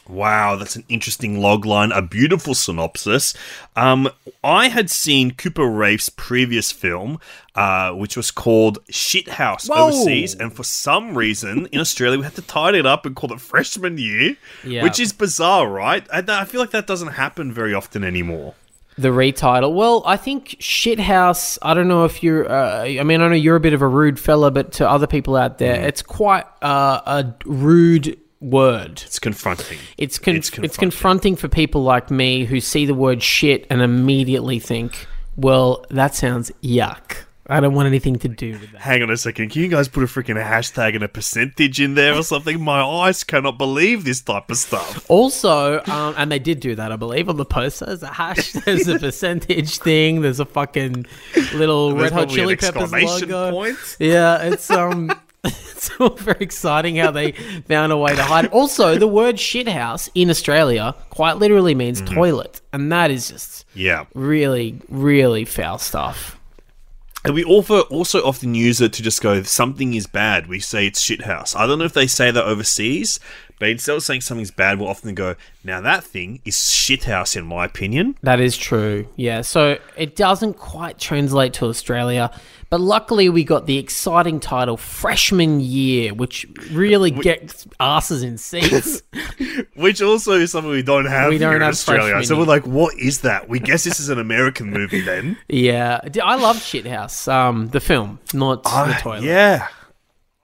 Wow, 0.07 0.55
that's 0.55 0.75
an 0.75 0.83
interesting 0.87 1.37
logline, 1.37 1.95
a 1.95 2.01
beautiful 2.03 2.53
synopsis. 2.53 3.33
Um, 3.75 4.07
I 4.43 4.67
had 4.67 4.91
seen 4.91 5.31
Cooper 5.31 5.65
Raiff's 5.65 6.09
previous 6.09 6.71
film, 6.71 7.19
uh, 7.55 7.91
which 7.91 8.15
was 8.15 8.29
called 8.29 8.85
Shithouse 8.85 9.67
Whoa. 9.67 9.87
overseas, 9.87 10.35
and 10.35 10.53
for 10.53 10.63
some 10.63 11.17
reason 11.17 11.67
in 11.71 11.79
Australia 11.79 12.19
we 12.19 12.23
had 12.23 12.35
to 12.35 12.43
tidy 12.43 12.77
it 12.77 12.85
up 12.85 13.07
and 13.07 13.15
call 13.15 13.33
it 13.33 13.41
Freshman 13.41 13.97
Year, 13.97 14.35
Yeah. 14.63 14.83
which 14.83 14.99
is 14.99 15.11
bizarre, 15.11 15.67
right? 15.67 16.05
I, 16.13 16.23
I 16.27 16.45
feel 16.45 16.61
like 16.61 16.71
that 16.71 16.85
doesn't 16.85 17.13
happen 17.13 17.51
very 17.51 17.73
often 17.73 18.03
anymore. 18.03 18.53
The 18.97 19.09
retitle. 19.09 19.73
Well, 19.73 20.03
I 20.05 20.15
think 20.15 20.55
Shithouse. 20.61 21.57
I 21.61 21.73
don't 21.73 21.87
know 21.89 22.05
if 22.05 22.23
you're. 22.23 22.49
Uh, 22.49 22.83
I 22.83 23.03
mean, 23.03 23.21
I 23.21 23.27
know 23.27 23.35
you're 23.35 23.57
a 23.57 23.59
bit 23.59 23.73
of 23.73 23.81
a 23.81 23.87
rude 23.87 24.17
fella, 24.19 24.51
but 24.51 24.71
to 24.73 24.89
other 24.89 25.07
people 25.07 25.35
out 25.35 25.57
there, 25.57 25.85
it's 25.85 26.01
quite 26.01 26.45
uh, 26.61 27.01
a 27.05 27.33
rude 27.45 28.17
word. 28.39 29.01
It's 29.05 29.19
confronting. 29.19 29.79
It's 29.97 30.17
con- 30.17 30.35
It's 30.35 30.47
it's, 30.47 30.55
confronting. 30.55 30.77
confronting 30.79 31.35
for 31.35 31.47
people 31.49 31.83
like 31.83 32.09
me 32.09 32.45
who 32.45 32.61
see 32.61 32.85
the 32.85 32.93
word 32.93 33.21
shit 33.21 33.65
and 33.69 33.81
immediately 33.81 34.59
think 34.59 35.07
Well, 35.35 35.85
that 35.89 36.15
sounds 36.15 36.51
yuck. 36.63 37.25
I 37.47 37.59
don't 37.59 37.73
want 37.75 37.85
anything 37.87 38.15
to 38.17 38.27
do 38.27 38.53
with 38.53 38.71
that. 38.71 38.81
Hang 38.81 39.03
on 39.03 39.09
a 39.11 39.17
second. 39.17 39.49
Can 39.51 39.61
you 39.61 39.67
guys 39.67 39.87
put 39.87 40.01
a 40.03 40.07
freaking 40.07 40.41
hashtag 40.43 40.95
and 40.95 41.03
a 41.03 41.07
percentage 41.07 41.79
in 41.79 41.93
there 41.93 42.15
or 42.15 42.23
something? 42.23 42.59
My 42.63 42.81
eyes 42.83 43.23
cannot 43.23 43.57
believe 43.59 44.03
this 44.03 44.21
type 44.21 44.49
of 44.49 44.57
stuff. 44.57 45.05
Also, 45.09 45.81
um, 45.85 46.15
and 46.17 46.31
they 46.31 46.39
did 46.39 46.59
do 46.59 46.73
that, 46.75 46.91
I 46.91 46.95
believe, 46.95 47.29
on 47.29 47.37
the 47.37 47.45
poster. 47.45 47.85
There's 47.85 48.01
a 48.03 48.07
hash, 48.07 48.51
there's 48.65 48.87
a 48.87 48.97
percentage 48.97 49.77
thing, 49.77 50.21
there's 50.21 50.39
a 50.39 50.45
fucking 50.45 51.05
little 51.53 51.89
There's 51.91 52.11
Red 52.11 52.13
Hot 52.13 52.29
Chili 52.29 52.55
Peppers 52.55 52.91
logo. 52.91 53.51
point. 53.51 53.97
Yeah, 53.99 54.41
it's 54.43 54.71
um, 54.71 55.11
it's 55.43 55.91
all 55.99 56.09
very 56.15 56.39
exciting 56.41 56.95
how 56.95 57.11
they 57.11 57.33
found 57.67 57.91
a 57.91 57.97
way 57.97 58.15
to 58.15 58.23
hide 58.23 58.45
it. 58.45 58.51
Also, 58.53 58.97
the 58.97 59.07
word 59.07 59.35
shithouse 59.35 60.09
in 60.15 60.31
Australia 60.31 60.95
quite 61.11 61.37
literally 61.37 61.75
means 61.75 62.01
Mm-hmm. 62.01 62.15
toilet, 62.15 62.61
and 62.73 62.91
that 62.91 63.11
is 63.11 63.29
just 63.29 63.65
Yeah. 63.75 64.05
really, 64.15 64.79
really 64.89 65.45
foul 65.45 65.77
stuff. 65.77 66.39
And 67.25 67.33
we 67.33 67.43
also 67.43 67.81
also 67.81 68.23
often 68.23 68.53
use 68.53 68.79
it 68.81 68.93
to 68.93 69.01
just 69.01 69.19
go, 69.19 69.41
something 69.41 69.95
is 69.95 70.05
bad. 70.05 70.45
We 70.45 70.59
say 70.59 70.85
it's 70.85 71.03
shithouse. 71.03 71.55
I 71.55 71.65
don't 71.65 71.79
know 71.79 71.85
if 71.85 71.93
they 71.93 72.05
say 72.05 72.29
that 72.29 72.45
overseas, 72.45 73.19
but 73.59 73.69
instead 73.69 73.95
of 73.95 74.03
saying 74.03 74.21
something's 74.21 74.51
bad, 74.51 74.79
we'll 74.79 74.89
often 74.89 75.15
go, 75.15 75.35
now 75.63 75.81
that 75.81 76.03
thing 76.03 76.41
is 76.45 76.55
shithouse 76.55 77.35
in 77.37 77.45
my 77.45 77.65
opinion. 77.65 78.15
That 78.21 78.39
is 78.39 78.57
true. 78.57 79.07
Yeah. 79.15 79.41
So 79.41 79.77
it 79.97 80.15
doesn't 80.15 80.55
quite 80.55 80.99
translate 80.99 81.53
to 81.53 81.65
Australia, 81.65 82.31
but 82.69 82.81
luckily 82.81 83.29
we 83.29 83.43
got 83.43 83.65
the 83.65 83.77
exciting 83.77 84.39
title 84.39 84.75
Freshman 84.77 85.59
Year, 85.61 86.13
which 86.13 86.45
really 86.71 87.11
gets 87.11 87.65
asses 87.79 88.23
in 88.23 88.37
seats. 88.37 89.01
Which 89.75 90.01
also 90.01 90.33
is 90.33 90.51
something 90.51 90.71
we 90.71 90.81
don't 90.83 91.05
have 91.05 91.29
We 91.29 91.37
here 91.37 91.47
don't 91.47 91.55
in 91.57 91.61
have 91.61 91.71
Australia. 91.71 92.23
So 92.23 92.37
we're 92.37 92.45
like, 92.45 92.65
what 92.65 92.97
is 92.97 93.21
that? 93.21 93.47
We 93.47 93.59
guess 93.59 93.83
this 93.83 93.99
is 93.99 94.09
an 94.09 94.19
American 94.19 94.69
movie 94.71 95.01
then. 95.01 95.37
yeah. 95.49 95.99
I 96.23 96.35
love 96.35 96.57
Shithouse, 96.57 97.31
um, 97.31 97.69
the 97.69 97.79
film, 97.79 98.19
not 98.33 98.63
the 98.63 98.69
Ah, 98.69 98.99
toilet. 99.01 99.23
yeah. 99.23 99.67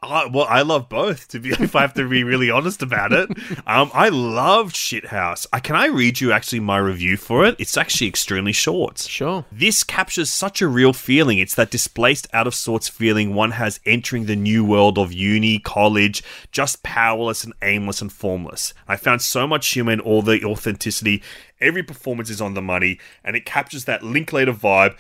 I, 0.04 0.26
well, 0.26 0.48
I 0.50 0.64
love 0.64 0.90
both. 0.90 1.28
To 1.30 1.40
be, 1.40 1.50
if 1.60 1.76
I 1.76 1.82
have 1.82 1.94
to 1.94 2.10
be 2.10 2.24
really 2.24 2.50
honest 2.50 2.82
about 2.82 3.14
it, 3.14 3.30
um, 3.68 3.92
I 3.94 4.10
loved 4.10 4.76
Shithouse. 4.76 5.46
I 5.54 5.60
can 5.60 5.76
I 5.76 5.86
read 5.86 6.20
you 6.20 6.32
actually 6.32 6.60
my 6.60 6.78
review 6.78 7.18
for 7.18 7.46
it? 7.46 7.56
It's 7.60 7.78
actually 7.78 8.08
extremely 8.08 8.52
short. 8.52 8.98
Sure. 9.00 9.46
This 9.52 9.84
captures 9.84 10.32
such 10.32 10.62
a 10.62 10.68
real 10.68 10.94
feeling. 10.94 11.38
It's 11.38 11.56
that 11.56 11.70
displaced, 11.70 12.28
out 12.34 12.48
of 12.48 12.56
sorts 12.56 12.90
feeling 12.90 13.36
one 13.36 13.52
has 13.52 13.80
entering 13.86 14.26
the 14.26 14.36
new 14.36 14.66
world 14.66 14.98
of 14.98 15.14
uni, 15.14 15.60
college, 15.60 16.24
just 16.52 16.82
powerless 16.82 17.44
and 17.44 17.54
aimless 17.62 18.02
and 18.02 18.12
formless. 18.12 18.74
I 18.88 18.96
found 18.96 19.22
so 19.22 19.46
much 19.46 19.68
humor 19.68 19.92
in 19.92 20.00
all 20.00 20.24
the 20.24 20.44
authenticity. 20.44 21.22
Every 21.60 21.84
performance 21.84 22.32
is 22.32 22.42
on 22.42 22.56
the 22.56 22.62
money, 22.62 23.00
and 23.24 23.36
it 23.36 23.46
captures 23.46 23.86
that 23.86 24.02
Linklater 24.02 24.54
vibe 24.54 24.96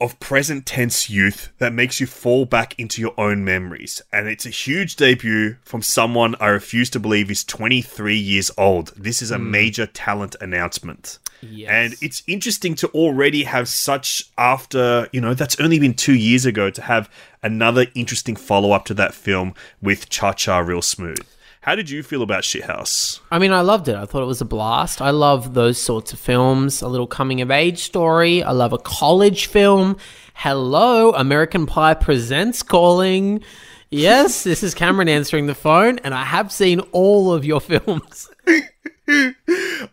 of 0.00 0.18
present 0.20 0.66
tense 0.66 1.08
youth 1.08 1.52
that 1.58 1.72
makes 1.72 2.00
you 2.00 2.06
fall 2.06 2.44
back 2.44 2.78
into 2.78 3.00
your 3.00 3.14
own 3.18 3.44
memories. 3.44 4.02
And 4.12 4.28
it's 4.28 4.46
a 4.46 4.50
huge 4.50 4.96
debut 4.96 5.56
from 5.62 5.82
someone 5.82 6.34
I 6.40 6.48
refuse 6.48 6.90
to 6.90 7.00
believe 7.00 7.30
is 7.30 7.44
23 7.44 8.16
years 8.16 8.50
old. 8.58 8.92
This 8.96 9.22
is 9.22 9.30
a 9.30 9.38
hmm. 9.38 9.50
major 9.50 9.86
talent 9.86 10.36
announcement. 10.40 11.18
Yes. 11.42 11.70
And 11.70 11.94
it's 12.00 12.22
interesting 12.26 12.74
to 12.76 12.88
already 12.88 13.44
have 13.44 13.68
such 13.68 14.30
after, 14.38 15.08
you 15.12 15.20
know, 15.20 15.34
that's 15.34 15.60
only 15.60 15.78
been 15.78 15.94
two 15.94 16.14
years 16.14 16.46
ago 16.46 16.70
to 16.70 16.82
have 16.82 17.10
another 17.42 17.86
interesting 17.94 18.36
follow 18.36 18.72
up 18.72 18.84
to 18.86 18.94
that 18.94 19.14
film 19.14 19.54
with 19.82 20.08
Cha 20.08 20.32
Cha 20.32 20.58
Real 20.58 20.82
Smooth. 20.82 21.20
How 21.66 21.74
did 21.74 21.90
you 21.90 22.04
feel 22.04 22.22
about 22.22 22.44
Shithouse? 22.44 23.18
I 23.28 23.40
mean, 23.40 23.50
I 23.50 23.60
loved 23.62 23.88
it. 23.88 23.96
I 23.96 24.06
thought 24.06 24.22
it 24.22 24.26
was 24.26 24.40
a 24.40 24.44
blast. 24.44 25.02
I 25.02 25.10
love 25.10 25.54
those 25.54 25.78
sorts 25.78 26.12
of 26.12 26.20
films. 26.20 26.80
A 26.80 26.86
little 26.86 27.08
coming 27.08 27.40
of 27.40 27.50
age 27.50 27.80
story. 27.80 28.40
I 28.40 28.52
love 28.52 28.72
a 28.72 28.78
college 28.78 29.46
film. 29.46 29.96
Hello, 30.32 31.12
American 31.12 31.66
Pie 31.66 31.94
Presents 31.94 32.62
calling. 32.62 33.42
Yes, 33.90 34.44
this 34.44 34.62
is 34.62 34.74
Cameron 34.74 35.08
answering 35.08 35.46
the 35.46 35.56
phone, 35.56 35.98
and 36.04 36.14
I 36.14 36.22
have 36.22 36.52
seen 36.52 36.78
all 36.92 37.32
of 37.32 37.44
your 37.44 37.60
films. 37.72 38.30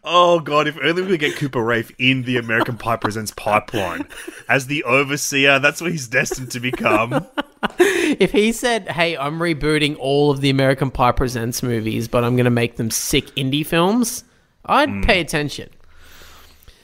Oh 0.06 0.40
god, 0.40 0.68
if 0.68 0.78
only 0.84 1.02
we 1.02 1.10
could 1.10 1.20
get 1.20 1.36
Cooper 1.36 1.64
Raiff 1.64 1.92
in 1.98 2.24
the 2.24 2.38
American 2.38 2.78
Pie 2.78 2.98
Presents 2.98 3.32
pipeline 3.32 4.08
as 4.50 4.68
the 4.68 4.84
overseer. 4.84 5.60
That's 5.60 5.82
what 5.82 5.92
he's 5.92 6.08
destined 6.08 6.52
to 6.52 6.60
become. 6.60 7.26
If 7.80 8.32
he 8.32 8.52
said, 8.52 8.90
"Hey, 8.90 9.16
I'm 9.16 9.40
rebooting 9.40 9.98
all 9.98 10.32
of 10.32 10.42
the 10.42 10.50
American 10.50 10.92
Pie 10.92 11.14
Presents 11.14 11.64
movies, 11.64 12.08
but 12.08 12.24
I'm 12.24 12.36
going 12.36 12.46
to 12.46 12.52
make 12.52 12.76
them 12.76 12.92
sick 12.92 13.28
indie 13.36 13.66
films," 13.66 14.24
I'd 14.66 14.90
hmm. 14.90 15.02
pay 15.02 15.22
attention. 15.22 15.70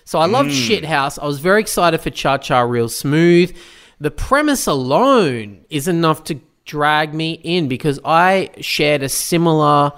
So 0.06 0.20
I 0.20 0.26
loved 0.26 0.50
hmm. 0.50 0.56
Shithouse. 0.56 1.20
I 1.22 1.26
was 1.26 1.40
very 1.40 1.60
excited 1.60 2.00
for 2.00 2.10
Cha 2.10 2.38
Cha 2.38 2.62
Real 2.62 2.90
Smooth. 2.90 3.56
The 4.00 4.12
premise 4.12 4.66
alone 4.66 5.66
is 5.70 5.88
enough 5.88 6.24
to 6.26 6.40
drag 6.66 7.14
me 7.14 7.34
in 7.44 7.68
because 7.68 8.00
I 8.06 8.52
shared 8.62 9.04
a 9.04 9.10
similar 9.10 9.92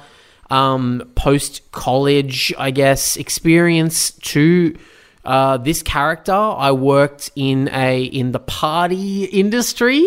um, 0.52 1.10
post 1.16 1.72
college, 1.72 2.54
I 2.58 2.70
guess, 2.72 3.16
experience 3.18 4.12
to 4.12 4.78
uh, 5.24 5.58
this 5.58 5.82
character. 5.82 6.34
I 6.34 6.72
worked 6.74 7.32
in 7.36 7.70
a 7.72 8.04
in 8.04 8.34
the 8.34 8.40
party 8.40 9.24
industry. 9.26 10.06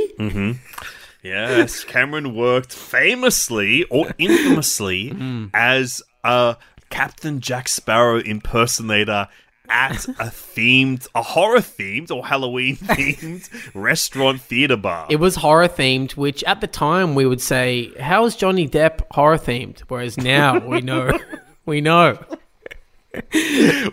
Yes, 1.23 1.85
Cameron 1.85 2.37
worked 2.37 2.73
famously 2.73 3.85
or 3.85 4.13
infamously 4.19 5.49
as 5.55 6.03
a 6.23 6.57
Captain 6.91 7.41
Jack 7.41 7.67
Sparrow 7.69 8.19
impersonator 8.19 9.29
at 9.69 10.05
a 10.07 10.31
themed, 10.31 11.07
a 11.15 11.23
horror 11.23 11.59
themed 11.59 12.11
or 12.11 12.27
Halloween 12.27 12.77
themed 12.83 13.49
restaurant 13.75 14.41
theater 14.41 14.77
bar. 14.77 15.07
It 15.11 15.17
was 15.17 15.37
horror 15.37 15.69
themed, 15.69 16.13
which 16.13 16.45
at 16.45 16.61
the 16.61 16.67
time 16.67 17.15
we 17.15 17.27
would 17.27 17.41
say, 17.41 17.93
"How 18.01 18.25
is 18.25 18.37
Johnny 18.37 18.69
Depp 18.69 19.03
horror 19.11 19.39
themed?" 19.39 19.81
Whereas 19.89 20.17
now 20.17 20.59
we 20.59 20.81
know, 20.81 21.19
we 21.67 21.81
know. 21.81 22.19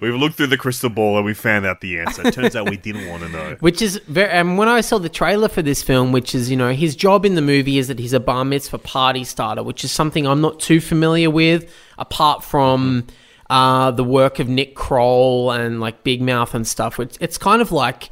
We've 0.02 0.16
looked 0.16 0.36
through 0.36 0.48
the 0.48 0.58
crystal 0.58 0.90
ball 0.90 1.18
and 1.18 1.26
we 1.26 1.36
found 1.36 1.66
out 1.66 1.82
the 1.82 2.00
answer. 2.00 2.28
It 2.28 2.34
turns 2.34 2.56
out 2.56 2.70
we 2.70 2.78
didn't 2.78 3.08
want 3.08 3.22
to 3.22 3.30
know. 3.30 3.56
Which 3.60 3.82
is 3.82 3.98
very. 4.08 4.32
And 4.32 4.58
when 4.58 4.68
I 4.68 4.82
saw 4.82 4.98
the 4.98 5.10
trailer 5.10 5.48
for 5.48 5.62
this 5.62 5.84
film, 5.84 6.12
which 6.12 6.34
is 6.34 6.50
you 6.50 6.58
know 6.58 6.74
his 6.74 6.96
job 6.96 7.26
in 7.26 7.36
the 7.36 7.42
movie 7.42 7.78
is 7.78 7.88
that 7.88 8.00
he's 8.00 8.14
a 8.14 8.20
bar 8.20 8.44
mitzvah 8.44 8.80
for 8.80 8.84
party 8.84 9.24
starter, 9.24 9.64
which 9.64 9.84
is 9.84 9.92
something 9.92 10.26
I'm 10.26 10.42
not 10.42 10.60
too 10.60 10.82
familiar 10.82 11.30
with, 11.30 11.72
apart 11.98 12.44
from 12.44 13.06
uh, 13.52 13.92
the 13.92 14.04
work 14.04 14.40
of 14.40 14.48
Nick 14.48 14.76
Kroll 14.76 15.52
and 15.52 15.82
like 15.82 16.04
Big 16.04 16.22
Mouth 16.22 16.56
and 16.56 16.66
stuff. 16.66 16.98
Which 16.98 17.18
it's 17.20 17.38
kind 17.38 17.62
of 17.62 17.72
like 17.72 18.10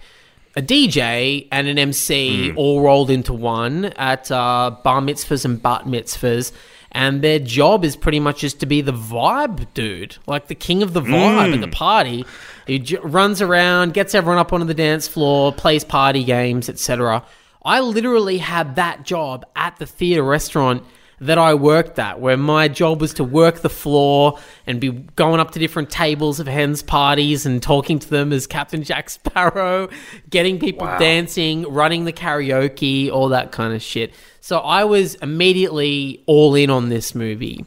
a 0.55 0.61
DJ 0.61 1.47
and 1.49 1.67
an 1.67 1.79
MC 1.79 2.51
all 2.55 2.81
rolled 2.81 3.09
into 3.09 3.31
one 3.33 3.85
at 3.85 4.29
uh, 4.29 4.75
bar 4.83 4.99
mitzvahs 5.01 5.45
and 5.45 5.63
bat 5.63 5.85
mitzvahs. 5.85 6.51
And 6.91 7.21
their 7.21 7.39
job 7.39 7.85
is 7.85 7.95
pretty 7.95 8.19
much 8.19 8.39
just 8.39 8.59
to 8.59 8.65
be 8.65 8.81
the 8.81 8.91
vibe 8.91 9.67
dude, 9.73 10.17
like 10.27 10.47
the 10.47 10.55
king 10.55 10.83
of 10.83 10.93
the 10.93 11.01
vibe 11.01 11.53
at 11.53 11.61
the 11.61 11.67
party. 11.67 12.25
He 12.67 12.79
j- 12.79 12.97
runs 13.01 13.41
around, 13.41 13.93
gets 13.93 14.13
everyone 14.15 14.39
up 14.39 14.51
onto 14.51 14.65
the 14.65 14.73
dance 14.73 15.07
floor, 15.07 15.53
plays 15.53 15.83
party 15.83 16.23
games, 16.23 16.67
etc. 16.67 17.23
I 17.63 17.79
literally 17.79 18.39
had 18.39 18.75
that 18.75 19.03
job 19.03 19.45
at 19.55 19.77
the 19.77 19.85
theater 19.85 20.23
restaurant 20.23 20.83
that 21.21 21.37
I 21.37 21.53
worked 21.53 21.99
at, 21.99 22.19
where 22.19 22.37
my 22.37 22.67
job 22.67 23.01
was 23.01 23.13
to 23.15 23.23
work 23.23 23.59
the 23.59 23.69
floor 23.69 24.39
and 24.65 24.79
be 24.79 24.91
going 24.91 25.39
up 25.39 25.51
to 25.51 25.59
different 25.59 25.89
tables 25.89 26.39
of 26.39 26.47
hens 26.47 26.81
parties 26.81 27.45
and 27.45 27.61
talking 27.61 27.99
to 27.99 28.09
them 28.09 28.31
as 28.31 28.47
Captain 28.47 28.83
Jack 28.83 29.09
Sparrow, 29.09 29.89
getting 30.29 30.59
people 30.59 30.87
dancing, 30.97 31.63
running 31.63 32.05
the 32.05 32.13
karaoke, 32.13 33.11
all 33.11 33.29
that 33.29 33.51
kind 33.51 33.73
of 33.73 33.81
shit. 33.81 34.13
So 34.39 34.59
I 34.59 34.85
was 34.85 35.15
immediately 35.15 36.23
all 36.25 36.55
in 36.55 36.69
on 36.69 36.89
this 36.89 37.13
movie. 37.13 37.65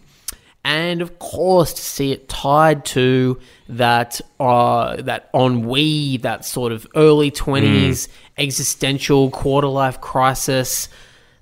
And 0.65 1.03
of 1.03 1.19
course, 1.19 1.73
to 1.73 1.83
see 1.83 2.13
it 2.13 2.29
tied 2.29 2.85
to 2.87 3.41
that 3.69 4.21
uh, 4.39 5.03
that 5.03 5.29
ennui, 5.35 6.19
that 6.19 6.45
sort 6.45 6.71
of 6.71 6.87
early 6.95 7.33
twenties 7.33 8.09
existential 8.39 9.31
quarter 9.31 9.67
life 9.67 10.01
crisis. 10.01 10.89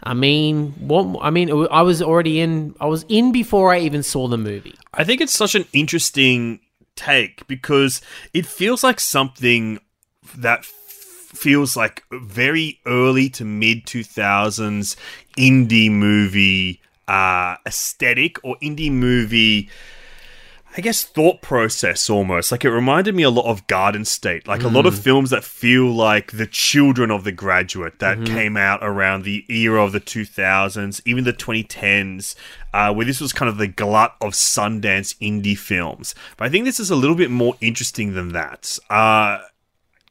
I 0.02 0.14
mean, 0.14 0.72
what? 0.78 1.22
I 1.22 1.30
mean, 1.30 1.50
I 1.70 1.82
was 1.82 2.00
already 2.00 2.40
in. 2.40 2.74
I 2.80 2.86
was 2.86 3.04
in 3.08 3.32
before 3.32 3.72
I 3.72 3.80
even 3.80 4.02
saw 4.02 4.28
the 4.28 4.38
movie. 4.38 4.74
I 4.94 5.04
think 5.04 5.20
it's 5.20 5.32
such 5.32 5.54
an 5.54 5.66
interesting 5.72 6.60
take 6.96 7.46
because 7.46 8.00
it 8.34 8.46
feels 8.46 8.82
like 8.82 9.00
something 9.00 9.78
that 10.36 10.64
feels 10.64 11.76
like 11.76 12.02
very 12.12 12.80
early 12.86 13.28
to 13.30 13.44
mid 13.44 13.86
2000s 13.86 14.96
indie 15.38 15.90
movie 15.90 16.80
uh, 17.08 17.56
aesthetic 17.66 18.42
or 18.44 18.56
indie 18.62 18.90
movie. 18.90 19.68
I 20.76 20.80
guess 20.80 21.02
thought 21.02 21.42
process 21.42 22.08
almost 22.08 22.52
like 22.52 22.64
it 22.64 22.70
reminded 22.70 23.14
me 23.14 23.24
a 23.24 23.30
lot 23.30 23.46
of 23.46 23.66
Garden 23.66 24.04
State, 24.04 24.46
like 24.46 24.62
a 24.62 24.68
lot 24.68 24.86
of 24.86 24.96
films 24.98 25.30
that 25.30 25.42
feel 25.42 25.92
like 25.92 26.30
the 26.30 26.46
children 26.46 27.10
of 27.10 27.24
the 27.24 27.32
graduate 27.32 27.98
that 27.98 28.18
came 28.24 28.56
out 28.56 28.78
around 28.80 29.24
the 29.24 29.44
era 29.48 29.82
of 29.84 29.90
the 29.90 30.00
2000s, 30.00 31.00
even 31.04 31.24
the 31.24 31.32
2010s, 31.32 32.36
uh, 32.72 32.94
where 32.94 33.04
this 33.04 33.20
was 33.20 33.32
kind 33.32 33.48
of 33.48 33.58
the 33.58 33.66
glut 33.66 34.14
of 34.20 34.32
Sundance 34.32 35.16
indie 35.18 35.58
films. 35.58 36.14
But 36.36 36.44
I 36.44 36.48
think 36.50 36.64
this 36.66 36.78
is 36.78 36.90
a 36.90 36.96
little 36.96 37.16
bit 37.16 37.30
more 37.30 37.56
interesting 37.60 38.14
than 38.14 38.28
that. 38.28 38.78
Uh, 38.88 39.40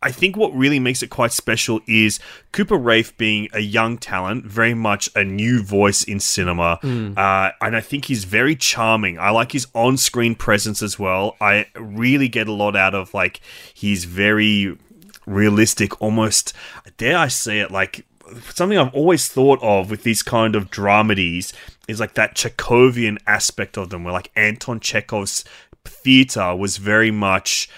I 0.01 0.12
think 0.12 0.38
what 0.38 0.53
really 0.56 0.79
makes 0.79 1.03
it 1.03 1.10
quite 1.10 1.34
special 1.34 1.82
is 1.86 2.20
Cooper 2.53 2.77
Raiff 2.77 3.18
being 3.18 3.50
a 3.51 3.60
young 3.60 3.98
talent, 3.98 4.46
very 4.46 4.74
much 4.74 5.10
a 5.15 5.24
new 5.24 5.62
voice 5.62 6.03
in 6.03 6.20
cinema. 6.22 6.79
Uh, 7.18 7.51
and 7.62 7.75
I 7.75 7.82
think 7.82 8.06
he's 8.06 8.24
very 8.24 8.56
charming. 8.56 9.20
I 9.20 9.32
like 9.32 9.51
his 9.51 9.68
on 9.74 9.98
screen 9.98 10.36
presence 10.36 10.82
as 10.82 10.98
well. 10.98 11.36
I 11.41 11.65
really 11.75 12.29
get 12.29 12.48
a 12.48 12.53
lot 12.53 12.77
out 12.77 12.96
of, 12.96 13.13
like, 13.13 13.41
he's 13.74 14.06
very 14.06 14.77
realistic, 15.25 16.01
almost, 16.01 16.53
dare 16.98 17.18
I 17.18 17.27
say 17.27 17.60
it, 17.60 17.70
like, 17.70 18.06
something 18.53 18.77
I've 18.77 18.94
always 18.94 19.27
thought 19.27 19.60
of 19.62 19.89
with 19.89 20.03
these 20.03 20.24
kind 20.24 20.56
of 20.56 20.70
dramedies 20.70 21.51
is 21.88 22.00
like 22.00 22.13
that 22.13 22.36
Chekhovian 22.36 23.18
aspect 23.25 23.77
of 23.77 23.89
them, 23.89 24.03
where 24.03 24.13
like 24.13 24.32
Anton 24.36 24.79
Chekhov's 24.79 25.44
theater 25.84 26.56
was 26.56 26.77
very 26.77 27.10
much 27.10 27.70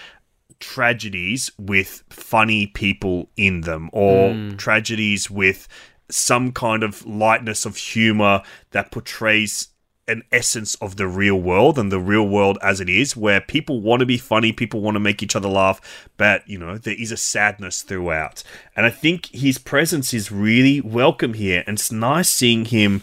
tragedies 0.62 1.50
with 1.58 2.04
funny 2.08 2.68
people 2.68 3.28
in 3.36 3.62
them 3.62 3.90
or 3.92 4.32
hmm. 4.32 4.54
tragedies 4.56 5.28
with 5.28 5.66
some 6.08 6.52
kind 6.52 6.84
of 6.84 7.04
lightness 7.04 7.66
of 7.66 7.76
humor 7.76 8.40
that 8.70 8.92
portrays 8.92 9.68
an 10.06 10.22
essence 10.30 10.76
of 10.76 10.96
the 10.96 11.08
real 11.08 11.40
world 11.40 11.78
and 11.78 11.90
the 11.90 11.98
real 11.98 12.28
world 12.28 12.58
as 12.62 12.80
it 12.80 12.88
is 12.88 13.16
where 13.16 13.40
people 13.40 13.80
want 13.80 13.98
to 14.00 14.06
be 14.06 14.16
funny 14.16 14.52
people 14.52 14.80
want 14.80 14.94
to 14.94 15.00
make 15.00 15.20
each 15.20 15.34
other 15.34 15.48
laugh 15.48 16.08
but 16.16 16.46
you 16.48 16.58
know 16.58 16.78
there 16.78 16.94
is 16.98 17.10
a 17.10 17.16
sadness 17.16 17.82
throughout. 17.82 18.44
And 18.76 18.86
i 18.86 18.90
think 18.90 19.26
his 19.26 19.58
presence 19.58 20.14
is 20.14 20.30
really 20.30 20.80
welcome 20.80 21.34
here 21.34 21.64
and 21.66 21.76
it's 21.76 21.90
nice 21.90 22.28
seeing 22.28 22.66
him 22.66 23.02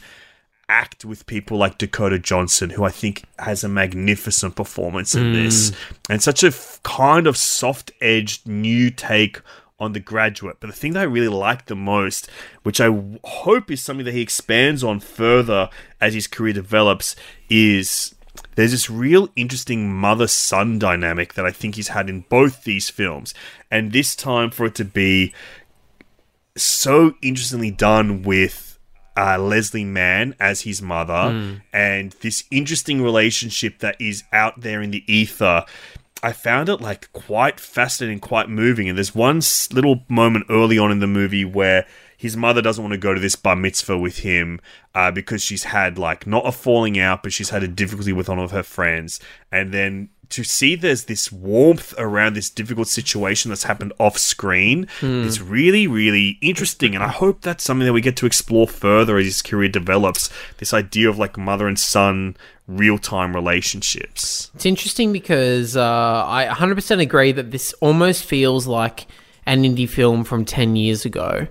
act 0.69 1.03
with 1.03 1.25
people 1.25 1.57
like 1.57 1.77
Dakota 1.77 2.19
Johnson, 2.19 2.69
who 2.69 2.83
I 2.83 2.91
think 2.91 3.25
has 3.39 3.63
a 3.63 3.69
magnificent 3.69 4.55
performance 4.55 5.15
in 5.15 5.33
this, 5.33 5.69
hmm. 5.71 6.11
and 6.11 6.23
such 6.23 6.43
a 6.43 6.47
f- 6.47 6.79
kind 6.83 7.27
of 7.27 7.35
soft 7.35 7.91
edged 7.99 8.47
new 8.47 8.91
take 8.91 9.41
on 9.79 9.93
the 9.93 9.99
graduate. 9.99 10.57
But 10.59 10.67
the 10.67 10.75
thing 10.75 10.93
that 10.93 11.01
I 11.01 11.03
really 11.03 11.27
like 11.27 11.65
the 11.65 11.75
most, 11.75 12.29
which 12.63 12.79
I 12.79 12.85
w- 12.85 13.19
hope 13.23 13.71
is 13.71 13.81
something 13.81 14.05
that 14.05 14.13
he 14.13 14.21
expands 14.21 14.83
on 14.83 14.99
further 14.99 15.69
as 15.99 16.13
his 16.13 16.27
career 16.27 16.53
develops, 16.53 17.15
is 17.49 18.13
there's 18.55 18.71
this 18.71 18.89
real 18.89 19.29
interesting 19.35 19.91
mother 19.91 20.27
son 20.27 20.79
dynamic 20.79 21.33
that 21.33 21.45
I 21.45 21.51
think 21.51 21.75
he's 21.75 21.89
had 21.89 22.09
in 22.09 22.21
both 22.29 22.63
these 22.63 22.89
films. 22.89 23.33
And 23.71 23.91
this 23.91 24.15
time 24.15 24.51
for 24.51 24.65
it 24.65 24.75
to 24.75 24.85
be 24.85 25.33
so 26.55 27.15
interestingly 27.21 27.71
done 27.71 28.21
with 28.21 28.68
uh, 29.19 29.37
Leslie 29.37 29.83
Mann 29.83 30.33
as 30.39 30.61
his 30.61 30.81
mother 30.81 31.11
and 31.73 32.13
this 32.21 32.45
interesting 32.51 33.01
relationship 33.01 33.79
that 33.79 33.99
is 33.99 34.23
out 34.31 34.61
there 34.61 34.81
in 34.81 34.91
the 34.91 35.03
ether. 35.13 35.65
I 36.23 36.31
found 36.31 36.69
it 36.69 36.79
like 36.79 37.11
quite 37.11 37.59
fascinating, 37.59 38.19
quite 38.19 38.49
moving. 38.49 38.87
And 38.87 38.97
there's 38.97 39.13
one 39.13 39.41
little 39.73 40.03
moment 40.07 40.45
early 40.49 40.77
on 40.77 40.89
in 40.89 40.99
the 40.99 41.07
movie 41.07 41.43
where 41.43 41.85
his 42.15 42.37
mother 42.37 42.61
doesn't 42.61 42.81
want 42.81 42.93
to 42.93 42.97
go 42.97 43.13
to 43.13 43.19
this 43.19 43.35
bar 43.35 43.57
mitzvah 43.57 43.97
with 43.97 44.19
him 44.19 44.61
uh, 44.95 45.11
because 45.11 45.43
she's 45.43 45.65
had 45.65 45.97
like 45.97 46.25
not 46.25 46.47
a 46.47 46.51
falling 46.53 46.97
out, 46.97 47.21
but 47.21 47.33
she's 47.33 47.49
had 47.49 47.63
a 47.63 47.67
difficulty 47.67 48.13
with 48.13 48.29
one 48.29 48.39
of 48.39 48.51
her 48.51 48.63
friends. 48.63 49.19
And 49.51 49.73
then 49.73 50.09
to 50.29 50.43
see 50.43 50.75
there's 50.75 51.05
this 51.05 51.31
warmth 51.31 51.93
around 51.97 52.35
this 52.35 52.49
difficult 52.49 52.87
situation 52.87 53.49
that's 53.49 53.63
happened 53.63 53.93
off 53.99 54.17
screen 54.17 54.87
is 55.01 55.41
really, 55.41 55.87
really 55.87 56.37
interesting. 56.41 56.93
And 56.93 57.03
I 57.03 57.07
hope 57.07 57.41
that's 57.41 57.63
something 57.63 57.85
that 57.85 57.93
we 57.93 58.01
get 58.01 58.15
to 58.17 58.25
explore 58.25 58.67
further 58.67 59.17
as 59.17 59.25
his 59.25 59.41
career 59.41 59.69
develops. 59.69 60.29
This 60.57 60.73
idea 60.73 61.09
of 61.09 61.17
like 61.17 61.37
mother 61.37 61.67
and 61.67 61.79
son 61.79 62.37
real 62.67 62.99
time 62.99 63.35
relationships. 63.35 64.51
It's 64.53 64.65
interesting 64.65 65.11
because 65.11 65.75
uh, 65.75 66.23
I 66.27 66.47
100% 66.47 67.01
agree 67.01 67.31
that 67.31 67.51
this 67.51 67.73
almost 67.81 68.23
feels 68.23 68.67
like 68.67 69.07
an 69.45 69.63
indie 69.63 69.89
film 69.89 70.23
from 70.23 70.45
10 70.45 70.75
years 70.75 71.05
ago. 71.05 71.47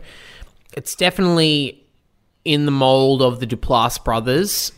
It's 0.77 0.95
definitely 0.95 1.85
in 2.45 2.65
the 2.65 2.71
mold 2.71 3.21
of 3.21 3.41
the 3.41 3.47
Duplass 3.47 4.03
brothers, 4.03 4.73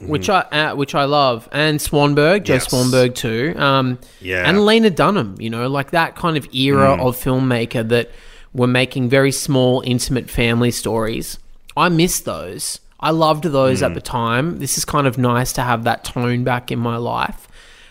which 0.00 0.28
I 0.28 0.40
uh, 0.40 0.74
which 0.76 0.94
I 0.94 1.04
love, 1.04 1.48
and 1.52 1.78
Swanberg, 1.78 2.44
Joe 2.44 2.54
Yes. 2.54 2.68
Swanberg 2.68 3.14
too, 3.14 3.54
um, 3.56 3.98
Yeah. 4.20 4.48
and 4.48 4.64
Lena 4.66 4.90
Dunham. 4.90 5.36
You 5.38 5.50
know, 5.50 5.68
like 5.68 5.90
that 5.92 6.16
kind 6.16 6.36
of 6.36 6.52
era 6.54 6.92
of 7.02 7.16
filmmaker 7.16 7.88
that 7.88 8.10
were 8.52 8.66
making 8.66 9.08
very 9.08 9.32
small, 9.32 9.82
intimate 9.86 10.28
family 10.28 10.70
stories. 10.70 11.38
I 11.76 11.88
miss 11.88 12.20
those. 12.20 12.80
I 12.98 13.10
loved 13.12 13.44
those 13.44 13.82
at 13.82 13.94
the 13.94 14.00
time. 14.02 14.58
This 14.58 14.76
is 14.76 14.84
kind 14.84 15.06
of 15.06 15.16
nice 15.16 15.52
to 15.54 15.62
have 15.62 15.84
that 15.84 16.04
tone 16.04 16.44
back 16.44 16.70
in 16.70 16.78
my 16.78 16.96
life. 16.98 17.48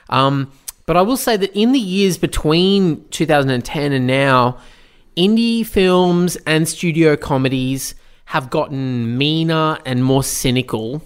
Um, 0.10 0.52
but 0.86 0.98
I 0.98 1.02
will 1.02 1.18
say 1.18 1.38
that 1.38 1.52
in 1.58 1.72
the 1.72 1.80
years 1.80 2.18
between 2.18 3.04
2010 3.10 3.92
and 3.92 4.06
now, 4.06 4.60
indie 5.18 5.66
films 5.66 6.36
and 6.46 6.68
studio 6.68 7.16
comedies 7.16 7.96
have 8.26 8.50
gotten 8.52 9.18
meaner 9.18 9.80
and 9.86 10.04
more 10.04 10.24
cynical. 10.24 11.02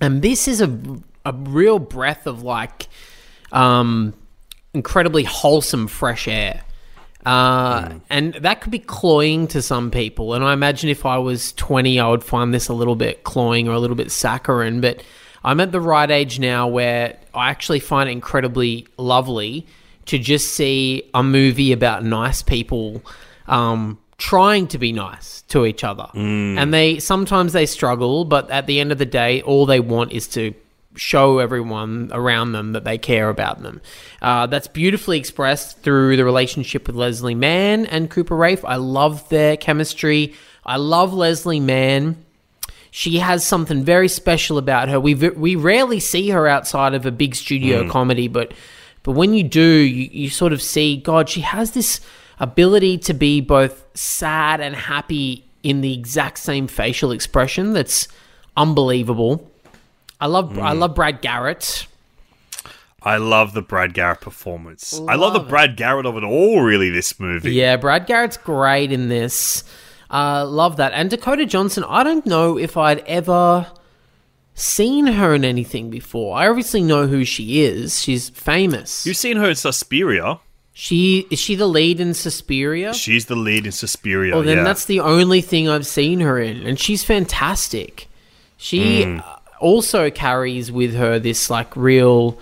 And 0.00 0.22
this 0.22 0.48
is 0.48 0.60
a, 0.60 0.78
a 1.24 1.32
real 1.32 1.78
breath 1.78 2.26
of 2.26 2.42
like 2.42 2.88
um, 3.52 4.14
incredibly 4.72 5.24
wholesome 5.24 5.86
fresh 5.88 6.28
air. 6.28 6.62
Uh, 7.26 7.98
And 8.08 8.34
that 8.34 8.62
could 8.62 8.72
be 8.72 8.78
cloying 8.78 9.46
to 9.48 9.60
some 9.60 9.90
people. 9.90 10.32
And 10.34 10.42
I 10.42 10.52
imagine 10.54 10.88
if 10.88 11.04
I 11.04 11.18
was 11.18 11.52
20, 11.52 12.00
I 12.00 12.08
would 12.08 12.24
find 12.24 12.54
this 12.54 12.68
a 12.68 12.72
little 12.72 12.96
bit 12.96 13.24
cloying 13.24 13.68
or 13.68 13.72
a 13.72 13.78
little 13.78 13.96
bit 13.96 14.10
saccharine. 14.10 14.80
But 14.80 15.02
I'm 15.44 15.60
at 15.60 15.72
the 15.72 15.80
right 15.80 16.10
age 16.10 16.38
now 16.38 16.66
where 16.68 17.18
I 17.34 17.50
actually 17.50 17.80
find 17.80 18.08
it 18.08 18.12
incredibly 18.12 18.86
lovely 18.96 19.66
to 20.06 20.18
just 20.18 20.54
see 20.54 21.08
a 21.12 21.22
movie 21.22 21.72
about 21.72 22.04
nice 22.04 22.42
people 22.42 23.02
um, 23.48 23.98
trying 24.20 24.68
to 24.68 24.78
be 24.78 24.92
nice 24.92 25.42
to 25.48 25.64
each 25.64 25.82
other. 25.82 26.06
And 26.58 26.72
they 26.72 26.98
sometimes 27.00 27.52
they 27.54 27.66
struggle, 27.66 28.24
but 28.26 28.50
at 28.50 28.66
the 28.66 28.78
end 28.78 28.92
of 28.92 28.98
the 28.98 29.06
day, 29.06 29.42
all 29.42 29.66
they 29.66 29.80
want 29.80 30.12
is 30.12 30.28
to 30.28 30.54
show 30.94 31.38
everyone 31.38 32.10
around 32.12 32.52
them 32.52 32.72
that 32.72 32.84
they 32.84 32.98
care 32.98 33.30
about 33.30 33.62
them. 33.62 33.80
Uh, 34.20 34.46
that's 34.46 34.68
beautifully 34.68 35.18
expressed 35.18 35.78
through 35.78 36.16
the 36.16 36.24
relationship 36.24 36.86
with 36.86 36.96
Leslie 36.96 37.34
Mann 37.34 37.86
and 37.86 38.10
Cooper 38.10 38.36
Raiff. 38.36 38.64
I 38.64 38.76
love 38.76 39.26
their 39.30 39.56
chemistry. 39.56 40.34
I 40.66 40.76
love 40.76 41.14
Leslie 41.14 41.60
Mann. 41.60 42.22
She 42.90 43.20
has 43.20 43.46
something 43.46 43.84
very 43.84 44.08
special 44.08 44.58
about 44.58 44.90
her. 44.90 45.00
We 45.00 45.14
we 45.14 45.56
rarely 45.56 46.00
see 46.00 46.28
her 46.28 46.46
outside 46.46 46.92
of 46.92 47.06
a 47.06 47.10
big 47.10 47.34
studio 47.34 47.88
comedy, 47.88 48.28
but 48.28 48.52
but 49.02 49.12
when 49.12 49.32
you 49.32 49.44
do, 49.44 49.62
you, 49.62 50.10
you 50.12 50.28
sort 50.28 50.52
of 50.52 50.60
see 50.60 50.98
God. 50.98 51.28
She 51.30 51.40
has 51.40 51.70
this 51.70 52.00
ability 52.40 52.98
to 52.98 53.14
be 53.14 53.40
both 53.40 53.84
sad 53.94 54.60
and 54.60 54.74
happy 54.74 55.44
in 55.62 55.82
the 55.82 55.92
exact 55.92 56.38
same 56.38 56.66
facial 56.66 57.12
expression. 57.12 57.72
That's 57.74 58.08
unbelievable. 58.56 59.48
I 60.20 60.26
love 60.26 60.58
I 60.58 60.72
love 60.72 60.94
Brad 60.94 61.22
Garrett. 61.22 61.86
I 63.02 63.16
love 63.16 63.54
the 63.54 63.62
Brad 63.62 63.94
Garrett 63.94 64.20
performance. 64.20 65.00
I 65.08 65.14
love 65.14 65.32
the 65.32 65.40
Brad 65.40 65.76
Garrett 65.76 66.04
of 66.04 66.16
it 66.18 66.24
all, 66.24 66.60
really, 66.60 66.90
this 66.90 67.18
movie. 67.18 67.52
Yeah, 67.52 67.76
Brad 67.76 68.06
Garrett's 68.06 68.36
great 68.36 68.92
in 68.92 69.08
this. 69.08 69.64
Uh, 70.10 70.44
love 70.46 70.76
that. 70.76 70.92
And 70.92 71.08
Dakota 71.08 71.46
Johnson, 71.46 71.84
I 71.84 72.02
don't 72.02 72.26
know 72.26 72.58
if 72.58 72.76
I'd 72.76 72.98
ever 73.06 73.66
seen 74.54 75.06
her 75.06 75.34
in 75.34 75.44
anything 75.46 75.88
before. 75.88 76.36
I 76.36 76.48
obviously 76.48 76.82
know 76.82 77.06
who 77.06 77.24
she 77.24 77.62
is. 77.62 78.02
She's 78.02 78.28
famous. 78.28 79.06
You've 79.06 79.16
seen 79.16 79.38
her 79.38 79.48
in 79.48 79.54
Suspiria. 79.54 80.40
She 80.82 81.26
is 81.30 81.38
she 81.38 81.56
the 81.56 81.66
lead 81.66 82.00
in 82.00 82.14
Suspiria? 82.14 82.94
She's 82.94 83.26
the 83.26 83.36
lead 83.36 83.66
in 83.66 83.72
Suspiria. 83.72 84.34
Well, 84.34 84.42
then 84.42 84.56
yeah. 84.56 84.64
that's 84.64 84.86
the 84.86 85.00
only 85.00 85.42
thing 85.42 85.68
I've 85.68 85.86
seen 85.86 86.20
her 86.20 86.38
in, 86.38 86.66
and 86.66 86.80
she's 86.80 87.04
fantastic. 87.04 88.08
She 88.56 89.04
uh, 89.04 89.20
also 89.60 90.08
carries 90.08 90.72
with 90.72 90.94
her 90.94 91.18
this 91.18 91.50
like 91.50 91.76
real 91.76 92.38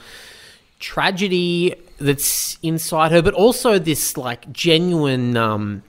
tragedy 0.79 1.75
that's 1.99 2.59
inside 2.63 3.11
her, 3.11 3.23
but 3.23 3.35
also 3.35 3.77
this 3.77 4.17
like 4.17 4.53
genuine 4.53 5.37
um, 5.37 5.83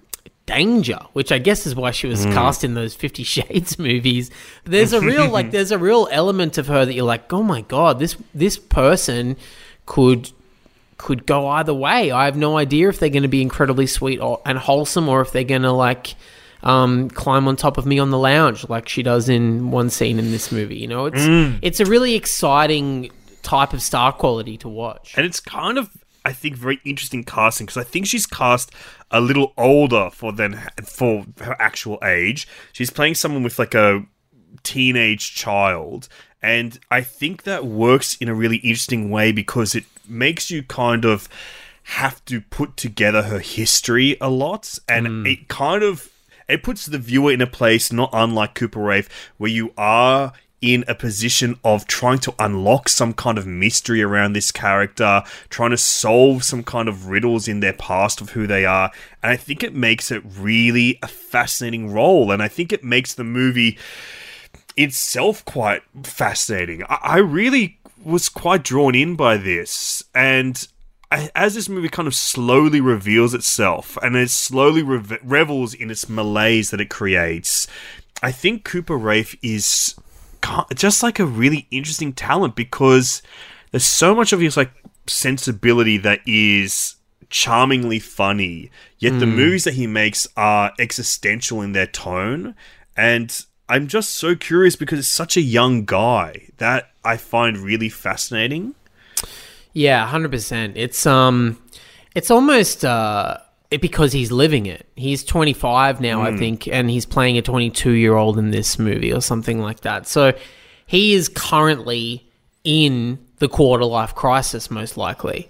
danger, 0.47 0.97
which 1.13 1.31
I 1.31 1.37
guess 1.37 1.67
is 1.67 1.75
why 1.75 1.91
she 1.91 2.07
was 2.07 2.25
cast 2.25 2.63
in 2.63 2.73
those 2.73 2.95
Fifty 2.95 3.23
Shades 3.23 3.77
movies. 3.89 4.31
There's 4.63 4.91
a 4.91 5.01
real 5.01 5.29
like 5.29 5.51
there's 5.55 5.71
a 5.71 5.77
real 5.77 6.07
element 6.09 6.57
of 6.57 6.65
her 6.65 6.83
that 6.83 6.95
you're 6.95 7.05
like, 7.05 7.31
oh 7.31 7.43
my 7.43 7.61
god, 7.61 7.99
this 7.99 8.17
this 8.33 8.57
person 8.57 9.37
could 9.85 10.31
could 10.99 11.25
go 11.25 11.47
either 11.47 11.73
way. 11.73 12.11
I 12.11 12.25
have 12.25 12.37
no 12.37 12.57
idea 12.57 12.89
if 12.89 12.99
they're 12.99 13.09
going 13.09 13.23
to 13.23 13.29
be 13.29 13.41
incredibly 13.41 13.87
sweet 13.87 14.19
or, 14.19 14.39
and 14.45 14.59
wholesome, 14.59 15.09
or 15.09 15.21
if 15.21 15.31
they're 15.31 15.43
going 15.43 15.63
to 15.63 15.71
like 15.71 16.13
um, 16.61 17.09
climb 17.09 17.47
on 17.47 17.55
top 17.55 17.77
of 17.79 17.85
me 17.87 17.97
on 17.97 18.11
the 18.11 18.17
lounge 18.19 18.67
like 18.69 18.87
she 18.87 19.01
does 19.01 19.29
in 19.29 19.71
one 19.71 19.89
scene 19.89 20.19
in 20.19 20.29
this 20.29 20.51
movie. 20.51 20.77
You 20.77 20.87
know, 20.87 21.05
it's 21.07 21.25
it's 21.63 21.79
a 21.79 21.85
really 21.85 22.13
exciting 22.13 23.09
type 23.41 23.73
of 23.73 23.81
star 23.81 24.11
quality 24.11 24.57
to 24.57 24.69
watch. 24.69 25.13
and 25.17 25.25
it's 25.25 25.39
kind 25.39 25.77
of 25.79 25.89
I 26.25 26.33
think 26.33 26.57
very 26.57 26.79
interesting 26.83 27.23
casting 27.23 27.65
because 27.65 27.77
I 27.77 27.83
think 27.83 28.05
she's 28.05 28.25
cast 28.27 28.71
a 29.09 29.21
little 29.21 29.53
older 29.57 30.09
for 30.11 30.33
than 30.33 30.61
for 30.83 31.25
her 31.41 31.55
actual 31.59 31.97
age. 32.03 32.47
She's 32.73 32.89
playing 32.89 33.15
someone 33.15 33.41
with 33.41 33.57
like 33.57 33.73
a 33.73 34.03
teenage 34.63 35.33
child, 35.33 36.09
and 36.41 36.77
I 36.91 37.01
think 37.01 37.43
that 37.43 37.65
works 37.65 38.17
in 38.17 38.27
a 38.27 38.33
really 38.33 38.57
interesting 38.57 39.09
way 39.09 39.31
because 39.31 39.75
it 39.75 39.85
makes 40.09 40.49
you 40.51 40.63
kind 40.63 41.05
of 41.05 41.29
have 41.83 42.23
to 42.25 42.41
put 42.41 42.77
together 42.77 43.23
her 43.23 43.39
history 43.39 44.17
a 44.21 44.29
lot, 44.29 44.77
and 44.87 45.07
hmm. 45.07 45.25
it 45.25 45.47
kind 45.47 45.83
of 45.83 46.09
it 46.47 46.63
puts 46.63 46.85
the 46.85 46.97
viewer 46.97 47.31
in 47.31 47.41
a 47.41 47.47
place 47.47 47.91
not 47.91 48.09
unlike 48.11 48.55
Cooper 48.55 48.79
Raiff, 48.79 49.09
where 49.37 49.51
you 49.51 49.73
are 49.77 50.33
in 50.61 50.83
a 50.87 50.95
position 50.95 51.57
of 51.63 51.87
trying 51.87 52.19
to 52.19 52.33
unlock 52.37 52.89
some 52.89 53.13
kind 53.13 53.37
of 53.37 53.47
mystery 53.47 54.01
around 54.01 54.33
this 54.33 54.51
character, 54.51 55.23
trying 55.49 55.69
to 55.71 55.77
solve 55.77 56.43
some 56.43 56.63
kind 56.63 56.89
of 56.89 57.07
riddles 57.07 57.47
in 57.47 57.61
their 57.61 57.73
past 57.73 58.19
of 58.19 58.31
who 58.31 58.45
they 58.45 58.65
are. 58.65 58.91
And 59.23 59.31
I 59.31 59.37
think 59.37 59.63
it 59.63 59.73
makes 59.73 60.11
it 60.11 60.21
really 60.25 60.99
a 61.01 61.07
fascinating 61.07 61.91
role. 61.93 62.31
And 62.31 62.43
I 62.43 62.47
think 62.47 62.73
it 62.73 62.83
makes 62.83 63.13
the 63.13 63.23
movie 63.23 63.77
itself 64.75 65.45
quite 65.45 65.81
fascinating. 66.03 66.83
I, 66.83 66.99
I 67.03 67.17
really 67.17 67.78
was 68.03 68.29
quite 68.29 68.63
drawn 68.63 68.95
in 68.95 69.15
by 69.15 69.37
this. 69.37 70.03
And 70.13 70.67
as 71.11 71.55
this 71.55 71.69
movie 71.69 71.89
kind 71.89 72.07
of 72.07 72.15
slowly 72.15 72.81
reveals 72.81 73.33
itself 73.33 73.97
and 74.01 74.15
it 74.15 74.29
slowly 74.29 74.83
reve- 74.83 75.19
revels 75.23 75.73
in 75.73 75.89
its 75.89 76.07
malaise 76.07 76.69
that 76.69 76.81
it 76.81 76.89
creates, 76.89 77.67
I 78.21 78.31
think 78.31 78.63
Cooper 78.63 78.97
Raiff 78.97 79.35
is 79.41 79.95
just 80.75 81.03
like 81.03 81.19
a 81.19 81.25
really 81.25 81.67
interesting 81.71 82.13
talent 82.13 82.55
because 82.55 83.21
there's 83.71 83.85
so 83.85 84.15
much 84.15 84.33
of 84.33 84.39
his 84.39 84.57
like 84.57 84.71
sensibility 85.07 85.97
that 85.97 86.19
is 86.25 86.95
charmingly 87.29 87.99
funny 87.99 88.71
yet 88.97 89.19
the 89.19 89.25
hmm. 89.25 89.35
movies 89.35 89.63
that 89.63 89.75
he 89.75 89.85
makes 89.85 90.27
are 90.35 90.71
existential 90.79 91.61
in 91.61 91.73
their 91.73 91.85
tone 91.85 92.55
and 92.97 93.45
i'm 93.67 93.87
just 93.87 94.11
so 94.11 94.35
curious 94.35 94.75
because 94.75 94.97
it's 94.97 95.07
such 95.07 95.37
a 95.37 95.41
young 95.41 95.85
guy 95.85 96.49
that 96.57 96.88
i 97.13 97.17
find 97.17 97.57
really 97.57 97.89
fascinating 97.89 98.73
Yeah, 99.73 100.05
hundred 100.07 100.31
percent. 100.31 100.77
It's 100.77 101.05
um, 101.05 101.57
it's 102.15 102.31
almost 102.31 102.83
uh, 102.83 103.37
it, 103.69 103.81
because 103.81 104.11
he's 104.11 104.31
living 104.31 104.65
it. 104.65 104.87
He's 104.95 105.23
twenty 105.23 105.53
five 105.53 106.01
now, 106.01 106.21
I 106.21 106.31
think, 106.39 106.67
and 106.67 106.89
he's 106.89 107.05
playing 107.05 107.37
a 107.37 107.41
twenty 107.43 107.69
two 107.69 107.91
year 107.91 108.15
old 108.15 108.37
in 108.39 108.49
this 108.51 108.79
movie 108.79 109.13
or 109.13 109.21
something 109.21 109.59
like 109.61 109.81
that. 109.81 110.07
So 110.07 110.33
he 110.87 111.13
is 111.13 111.29
currently 111.29 112.27
in 112.63 113.19
the 113.39 113.47
quarter 113.49 113.85
life 113.85 114.13
crisis, 114.15 114.69
most 114.69 114.97
likely. 114.97 115.49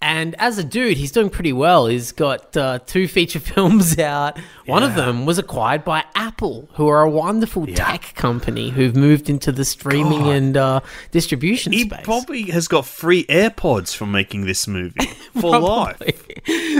And 0.00 0.34
as 0.38 0.58
a 0.58 0.64
dude, 0.64 0.96
he's 0.96 1.10
doing 1.10 1.28
pretty 1.30 1.52
well. 1.52 1.86
He's 1.86 2.12
got 2.12 2.56
uh, 2.56 2.78
two 2.86 3.08
feature 3.08 3.40
films 3.54 3.98
out. 3.98 4.38
One 4.66 4.82
of 4.84 4.94
them 4.94 5.26
was 5.26 5.38
acquired 5.38 5.84
by 5.84 6.04
Apple, 6.14 6.68
who 6.74 6.86
are 6.88 7.02
a 7.02 7.10
wonderful 7.10 7.66
tech 7.66 8.14
company 8.14 8.70
who've 8.70 8.94
moved 8.94 9.28
into 9.28 9.50
the 9.50 9.64
streaming 9.64 10.20
God. 10.22 10.34
and 10.36 10.56
uh, 10.56 10.80
distribution 11.10 11.72
he 11.72 11.80
space. 11.88 12.00
probably 12.04 12.42
has 12.50 12.68
got 12.68 12.86
free 12.86 13.24
airpods 13.24 13.94
from 13.94 14.12
making 14.12 14.46
this 14.46 14.66
movie 14.68 15.06
for 15.40 15.58
life 15.58 16.00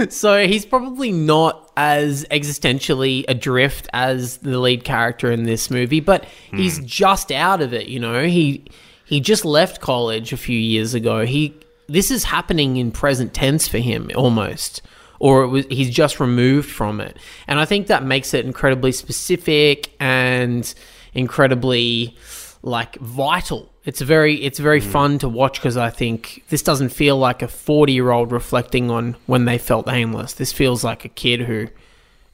so 0.09 0.45
he's 0.47 0.65
probably 0.65 1.11
not 1.11 1.71
as 1.75 2.25
existentially 2.31 3.25
adrift 3.27 3.87
as 3.93 4.37
the 4.37 4.57
lead 4.59 4.83
character 4.83 5.31
in 5.31 5.43
this 5.43 5.69
movie, 5.69 5.99
but 5.99 6.25
he's 6.51 6.79
just 6.79 7.31
out 7.31 7.61
of 7.61 7.73
it. 7.73 7.87
You 7.87 7.99
know, 7.99 8.23
he 8.25 8.65
he 9.07 9.19
just 9.19 9.45
left 9.45 9.81
college 9.81 10.33
a 10.33 10.37
few 10.37 10.57
years 10.57 10.93
ago. 10.93 11.25
He 11.25 11.53
this 11.87 12.11
is 12.11 12.25
happening 12.25 12.77
in 12.77 12.91
present 12.91 13.33
tense 13.33 13.67
for 13.67 13.77
him 13.77 14.11
almost. 14.15 14.81
Or 15.19 15.43
it 15.43 15.47
was, 15.47 15.65
he's 15.67 15.89
just 15.89 16.19
removed 16.19 16.69
from 16.69 17.01
it. 17.01 17.17
And 17.47 17.59
I 17.59 17.65
think 17.65 17.87
that 17.87 18.03
makes 18.03 18.33
it 18.35 18.45
incredibly 18.45 18.91
specific 18.91 19.91
and 19.99 20.71
incredibly 21.13 22.15
like 22.61 22.95
vital. 22.97 23.71
It's 23.85 24.01
very 24.01 24.35
it's 24.43 24.59
very 24.59 24.81
mm. 24.81 24.91
fun 24.91 25.19
to 25.19 25.29
watch 25.29 25.59
because 25.59 25.77
I 25.77 25.89
think 25.89 26.43
this 26.49 26.61
doesn't 26.61 26.89
feel 26.89 27.17
like 27.17 27.41
a 27.41 27.47
40 27.47 27.93
year 27.93 28.11
old 28.11 28.31
reflecting 28.31 28.91
on 28.91 29.15
when 29.25 29.45
they 29.45 29.57
felt 29.57 29.87
aimless. 29.87 30.33
This 30.33 30.51
feels 30.51 30.83
like 30.83 31.05
a 31.05 31.09
kid 31.09 31.41
who 31.41 31.69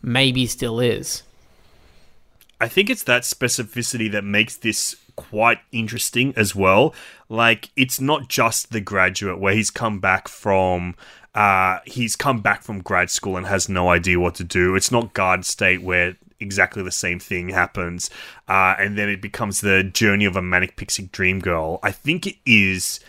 maybe 0.01 0.47
still 0.47 0.79
is. 0.79 1.23
I 2.59 2.67
think 2.67 2.89
it's 2.89 3.03
that 3.03 3.23
specificity 3.23 4.11
that 4.11 4.23
makes 4.23 4.55
this 4.55 4.95
quite 5.15 5.59
interesting 5.71 6.33
as 6.35 6.55
well. 6.55 6.93
Like 7.29 7.69
it's 7.75 7.99
not 7.99 8.29
just 8.29 8.71
the 8.71 8.81
graduate 8.81 9.39
where 9.39 9.53
he's 9.53 9.69
come 9.69 9.99
back 9.99 10.27
from 10.27 10.95
uh 11.35 11.79
he's 11.85 12.15
come 12.15 12.41
back 12.41 12.61
from 12.61 12.81
grad 12.81 13.09
school 13.09 13.37
and 13.37 13.47
has 13.47 13.67
no 13.67 13.89
idea 13.89 14.19
what 14.19 14.35
to 14.35 14.43
do. 14.43 14.75
It's 14.75 14.91
not 14.91 15.13
Garden 15.13 15.43
State 15.43 15.81
where 15.81 16.15
exactly 16.39 16.83
the 16.83 16.91
same 16.91 17.19
thing 17.19 17.49
happens 17.49 18.09
uh 18.47 18.75
and 18.77 18.97
then 18.97 19.07
it 19.07 19.21
becomes 19.21 19.61
the 19.61 19.83
journey 19.83 20.25
of 20.25 20.35
a 20.35 20.41
manic 20.41 20.75
pixie 20.75 21.09
dream 21.11 21.39
girl. 21.39 21.79
I 21.81 21.91
think 21.91 22.27
it 22.27 22.35
is 22.45 22.99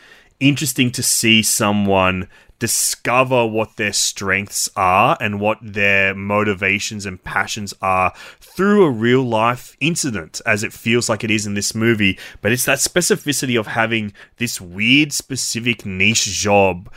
interesting 0.41 0.91
to 0.93 1.03
see 1.03 1.43
someone 1.43 2.29
discover 2.59 3.47
what 3.47 3.77
their 3.77 3.93
strengths 3.93 4.71
are 4.77 5.17
and 5.21 5.41
what 5.41 5.59
their 5.61 6.15
motivations 6.15 7.07
and 7.07 7.23
passions 7.23 7.75
are 7.83 8.13
through 8.41 8.85
a 8.85 8.91
real 8.91 9.23
life 9.23 9.77
incident 9.81 10.41
as 10.47 10.63
it 10.63 10.73
feels 10.73 11.09
like 11.09 11.25
it 11.25 11.31
is 11.31 11.47
in 11.47 11.55
this 11.55 11.75
movie. 11.75 12.19
But 12.41 12.53
it's 12.53 12.65
that 12.65 12.79
specificity 12.79 13.59
of 13.59 13.67
having 13.67 14.13
this 14.37 14.61
weird 14.61 15.13
specific 15.13 15.85
niche 15.85 16.25
job 16.25 16.91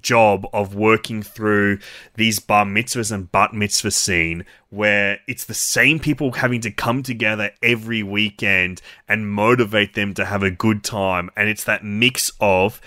job 0.00 0.46
of 0.52 0.74
working 0.74 1.22
through 1.22 1.78
these 2.14 2.38
bar 2.38 2.64
mitzvahs 2.64 3.10
and 3.10 3.30
bat 3.32 3.52
mitzvah 3.52 3.90
scene 3.90 4.44
where 4.68 5.18
it's 5.26 5.44
the 5.44 5.54
same 5.54 5.98
people 5.98 6.30
having 6.32 6.60
to 6.60 6.70
come 6.70 7.02
together 7.02 7.50
every 7.62 8.02
weekend 8.02 8.80
and 9.08 9.30
motivate 9.30 9.94
them 9.94 10.14
to 10.14 10.24
have 10.24 10.42
a 10.42 10.50
good 10.50 10.84
time. 10.84 11.30
And 11.36 11.48
it's 11.48 11.64
that 11.64 11.84
mix 11.84 12.30
of 12.40 12.80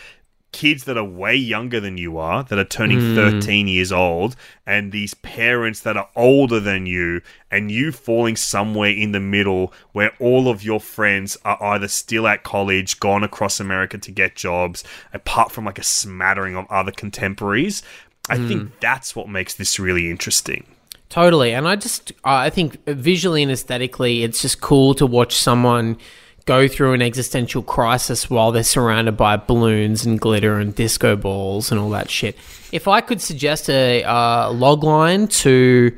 kids 0.53 0.85
that 0.85 0.97
are 0.97 1.03
way 1.03 1.35
younger 1.35 1.81
than 1.81 1.97
you 1.97 2.17
are, 2.17 2.43
that 2.45 2.57
are 2.57 2.63
turning 2.63 2.99
hmm. 2.99 3.15
13 3.15 3.67
years 3.67 3.91
old, 3.91 4.37
and 4.65 4.91
these 4.91 5.13
parents 5.15 5.81
that 5.81 5.97
are 5.97 6.07
older 6.15 6.59
than 6.61 6.85
you, 6.85 7.21
and 7.51 7.69
you 7.69 7.91
falling 7.91 8.37
somewhere 8.37 8.91
in 8.91 9.11
the 9.11 9.19
middle 9.19 9.73
where 9.91 10.13
all 10.19 10.47
of 10.47 10.63
your 10.63 10.79
friends 10.79 11.37
are 11.43 11.61
either 11.61 11.89
still 11.89 12.27
at 12.27 12.43
college, 12.43 12.99
gone 13.01 13.23
across 13.23 13.59
America 13.59 13.97
to 13.97 14.11
get 14.11 14.35
jobs, 14.35 14.83
apart 15.13 15.51
from 15.51 15.65
like 15.65 15.79
a 15.79 15.83
smattering 15.83 16.55
of 16.55 16.65
other 16.69 16.91
contemporaries. 16.91 17.83
I 18.29 18.37
think 18.37 18.61
hmm. 18.61 18.67
that's 18.79 19.15
what 19.17 19.27
makes 19.27 19.55
this 19.55 19.79
really 19.79 20.09
interesting. 20.09 20.65
Totally. 21.09 21.53
And 21.53 21.67
I 21.67 21.75
just, 21.75 22.11
I 22.23 22.49
think 22.49 22.83
visually 22.85 23.43
and 23.43 23.51
aesthetically, 23.51 24.23
it's 24.23 24.41
just 24.41 24.61
cool 24.61 24.95
to 24.95 25.05
watch 25.05 25.35
someone 25.35 25.97
go 26.45 26.67
through 26.67 26.93
an 26.93 27.01
existential 27.01 27.61
crisis 27.61 28.29
while 28.29 28.51
they're 28.51 28.63
surrounded 28.63 29.17
by 29.17 29.37
balloons 29.37 30.05
and 30.05 30.19
glitter 30.19 30.59
and 30.59 30.75
disco 30.75 31.15
balls 31.15 31.71
and 31.71 31.79
all 31.79 31.89
that 31.91 32.09
shit. 32.09 32.37
If 32.71 32.87
I 32.87 33.01
could 33.01 33.21
suggest 33.21 33.69
a 33.69 34.03
uh, 34.03 34.51
log 34.51 34.83
line 34.83 35.27
to 35.27 35.97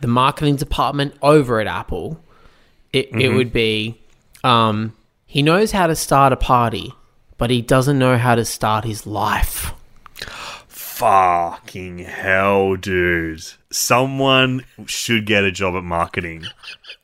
the 0.00 0.06
marketing 0.06 0.56
department 0.56 1.14
over 1.22 1.60
at 1.60 1.66
Apple, 1.66 2.20
it, 2.92 3.08
it 3.12 3.30
would 3.30 3.52
be 3.52 4.00
um, 4.44 4.94
he 5.26 5.42
knows 5.42 5.72
how 5.72 5.86
to 5.86 5.96
start 5.96 6.32
a 6.32 6.36
party, 6.36 6.92
but 7.38 7.50
he 7.50 7.62
doesn't 7.62 7.98
know 7.98 8.16
how 8.16 8.34
to 8.34 8.44
start 8.44 8.84
his 8.84 9.06
life. 9.06 9.72
Fucking 10.96 11.98
hell, 11.98 12.74
dude. 12.76 13.42
Someone 13.70 14.64
should 14.86 15.26
get 15.26 15.44
a 15.44 15.52
job 15.52 15.74
at 15.76 15.84
marketing, 15.84 16.46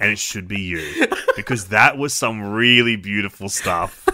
and 0.00 0.10
it 0.10 0.18
should 0.18 0.48
be 0.48 0.60
you. 0.62 1.06
Because 1.36 1.66
that 1.68 1.98
was 1.98 2.14
some 2.14 2.42
really 2.52 2.96
beautiful 2.96 3.50
stuff. 3.50 4.08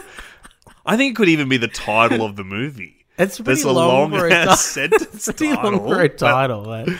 I 0.85 0.97
think 0.97 1.12
it 1.12 1.17
could 1.17 1.29
even 1.29 1.49
be 1.49 1.59
the 1.59 1.69
title 1.69 2.27
of 2.27 2.35
the 2.35 2.43
movie. 2.43 3.07
It's 3.19 3.38
There's 3.38 3.62
pretty 3.62 3.71
a 3.71 3.73
long, 3.73 4.11
long 4.11 4.19
for 4.21 4.27
a 4.27 4.57
sentence 4.57 5.27
pretty 5.27 5.47
long 5.53 5.57
title, 5.62 5.79
for 5.88 6.03
a 6.03 6.09
but- 6.09 6.19
title, 6.19 6.64
man. 6.64 6.99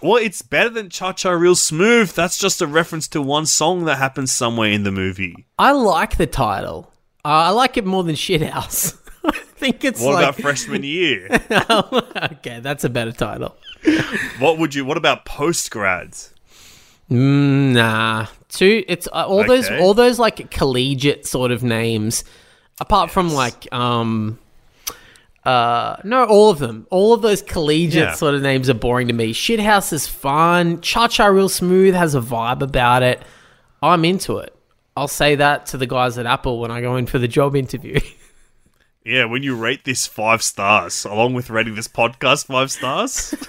Well, 0.00 0.16
it's 0.22 0.42
better 0.42 0.70
than 0.70 0.90
Cha 0.90 1.12
Cha 1.14 1.30
Real 1.30 1.56
Smooth. 1.56 2.12
That's 2.12 2.38
just 2.38 2.62
a 2.62 2.68
reference 2.68 3.08
to 3.08 3.20
one 3.20 3.46
song 3.46 3.84
that 3.86 3.98
happens 3.98 4.30
somewhere 4.30 4.70
in 4.70 4.84
the 4.84 4.92
movie. 4.92 5.44
I 5.58 5.72
like 5.72 6.18
the 6.18 6.26
title. 6.28 6.92
Uh, 7.24 7.28
I 7.28 7.50
like 7.50 7.76
it 7.76 7.84
more 7.84 8.04
than 8.04 8.14
Shithouse. 8.14 8.96
Think 9.62 9.84
it's 9.84 10.00
What 10.00 10.14
like 10.14 10.24
about 10.24 10.40
freshman 10.42 10.82
year? 10.82 11.28
okay, 12.32 12.58
that's 12.58 12.82
a 12.82 12.88
better 12.88 13.12
title. 13.12 13.54
what 14.40 14.58
would 14.58 14.74
you? 14.74 14.84
What 14.84 14.96
about 14.96 15.24
post 15.24 15.70
grads? 15.70 16.34
Mm, 17.08 17.72
nah, 17.74 18.26
two. 18.48 18.82
It's 18.88 19.06
uh, 19.12 19.24
all 19.24 19.46
those 19.46 19.70
all 19.70 19.94
those 19.94 20.18
like 20.18 20.50
collegiate 20.50 21.28
sort 21.28 21.52
of 21.52 21.62
names. 21.62 22.24
Apart 22.80 23.12
from 23.12 23.32
like 23.32 23.72
um, 23.72 24.40
uh, 25.44 25.94
no, 26.02 26.24
all 26.24 26.50
of 26.50 26.58
them. 26.58 26.88
All 26.90 27.12
of 27.12 27.22
those 27.22 27.40
collegiate 27.40 28.02
Yeah. 28.08 28.14
sort 28.14 28.34
of 28.34 28.42
names 28.42 28.68
are 28.68 28.74
boring 28.74 29.06
to 29.06 29.14
me. 29.14 29.32
Shithouse 29.32 29.92
is 29.92 30.08
fun. 30.08 30.80
Cha 30.80 31.06
Cha 31.06 31.26
Real 31.26 31.48
Smooth 31.48 31.94
has 31.94 32.16
a 32.16 32.20
vibe 32.20 32.62
about 32.62 33.04
it. 33.04 33.22
I'm 33.80 34.04
into 34.04 34.38
it. 34.38 34.56
I'll 34.96 35.06
say 35.06 35.36
that 35.36 35.66
to 35.66 35.76
the 35.76 35.86
guys 35.86 36.18
at 36.18 36.26
Apple 36.26 36.58
when 36.58 36.72
I 36.72 36.80
go 36.80 36.96
in 36.96 37.06
for 37.06 37.20
the 37.20 37.28
job 37.28 37.54
interview. 37.54 38.00
Yeah, 39.04 39.24
when 39.24 39.42
you 39.42 39.56
rate 39.56 39.84
this 39.84 40.06
five 40.06 40.42
stars, 40.42 41.04
along 41.04 41.34
with 41.34 41.50
rating 41.50 41.74
this 41.74 41.88
podcast 41.88 42.46
five 42.46 42.70
stars. 42.70 43.34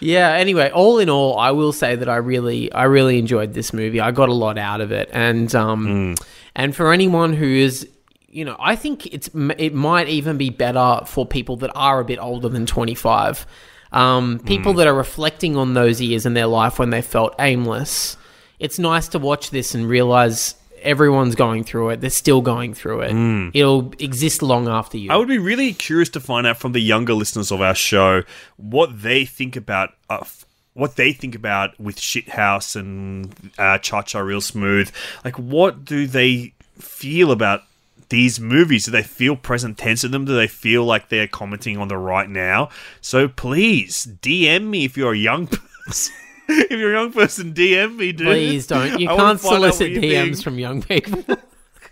Yeah. 0.00 0.32
Anyway, 0.32 0.70
all 0.70 0.98
in 0.98 1.10
all, 1.10 1.38
I 1.38 1.50
will 1.50 1.72
say 1.72 1.96
that 1.96 2.08
I 2.08 2.16
really, 2.16 2.70
I 2.72 2.84
really 2.84 3.18
enjoyed 3.18 3.54
this 3.54 3.72
movie. 3.72 4.00
I 4.00 4.10
got 4.10 4.28
a 4.28 4.34
lot 4.34 4.56
out 4.56 4.80
of 4.80 4.92
it, 4.92 5.10
and 5.12 5.52
um, 5.54 6.14
and 6.54 6.74
for 6.74 6.92
anyone 6.92 7.32
who 7.32 7.46
is, 7.46 7.88
you 8.28 8.44
know, 8.44 8.56
I 8.58 8.76
think 8.76 9.06
it's 9.06 9.28
it 9.58 9.74
might 9.74 10.08
even 10.08 10.38
be 10.38 10.50
better 10.50 11.00
for 11.06 11.26
people 11.26 11.56
that 11.56 11.70
are 11.74 12.00
a 12.00 12.04
bit 12.04 12.18
older 12.18 12.48
than 12.48 12.66
25. 12.66 13.46
Um, 13.92 14.40
people 14.40 14.74
that 14.74 14.86
are 14.86 14.94
reflecting 14.94 15.56
on 15.56 15.74
those 15.74 16.00
years 16.00 16.26
in 16.26 16.34
their 16.34 16.46
life 16.46 16.78
when 16.78 16.90
they 16.90 17.02
felt 17.02 17.34
aimless. 17.38 18.16
It's 18.58 18.78
nice 18.78 19.08
to 19.08 19.18
watch 19.18 19.50
this 19.50 19.74
and 19.74 19.88
realize 19.88 20.54
everyone's 20.86 21.34
going 21.34 21.64
through 21.64 21.90
it. 21.90 22.00
They're 22.00 22.08
still 22.10 22.40
going 22.40 22.72
through 22.74 23.02
it. 23.02 23.50
It'll 23.54 23.92
exist 23.98 24.42
long 24.42 24.68
after 24.68 24.96
you. 24.96 25.10
I 25.10 25.16
would 25.16 25.28
be 25.28 25.38
really 25.38 25.74
curious 25.74 26.08
to 26.10 26.20
find 26.20 26.46
out 26.46 26.56
from 26.56 26.72
the 26.72 26.80
younger 26.80 27.12
listeners 27.14 27.50
of 27.50 27.60
our 27.60 27.74
show 27.74 28.22
what 28.56 29.02
they 29.02 29.24
think 29.24 29.56
about 29.56 29.90
uh, 30.08 30.18
f- 30.22 30.44
what 30.74 30.96
they 30.96 31.12
think 31.12 31.34
about 31.34 31.78
with 31.80 31.96
Shithouse 31.96 32.76
and 32.76 33.34
uh, 33.58 33.78
Cha 33.78 34.02
Cha 34.02 34.20
Real 34.20 34.40
Smooth. 34.40 34.90
Like, 35.24 35.38
what 35.38 35.84
do 35.84 36.06
they 36.06 36.52
feel 36.78 37.30
about 37.32 37.62
these 38.10 38.38
movies? 38.38 38.84
Do 38.84 38.90
they 38.92 39.02
feel 39.02 39.36
present 39.36 39.78
tense 39.78 40.04
in 40.04 40.10
them? 40.12 40.24
Do 40.26 40.36
they 40.36 40.46
feel 40.46 40.84
like 40.84 41.08
they're 41.08 41.26
commenting 41.26 41.78
on 41.78 41.88
the 41.88 41.96
right 41.96 42.28
now? 42.28 42.68
So 43.00 43.26
please 43.26 44.06
DM 44.22 44.64
me 44.68 44.84
if 44.84 44.96
you're 44.96 45.14
a 45.14 45.18
young 45.18 45.46
person. 45.86 46.14
if 46.70 46.70
you're 46.78 46.94
a 46.94 47.00
young 47.02 47.12
person, 47.12 47.52
DM 47.52 47.96
me, 47.96 48.12
dude. 48.12 48.26
Please 48.26 48.66
don't. 48.66 48.98
You 49.00 49.08
I 49.10 49.16
can't 49.16 49.40
find 49.40 49.54
out 49.56 49.60
what 49.62 49.74
solicit 49.74 49.92
DMs 49.92 50.24
think. 50.34 50.42
from 50.44 50.58
young 50.58 50.82
people. 50.82 51.24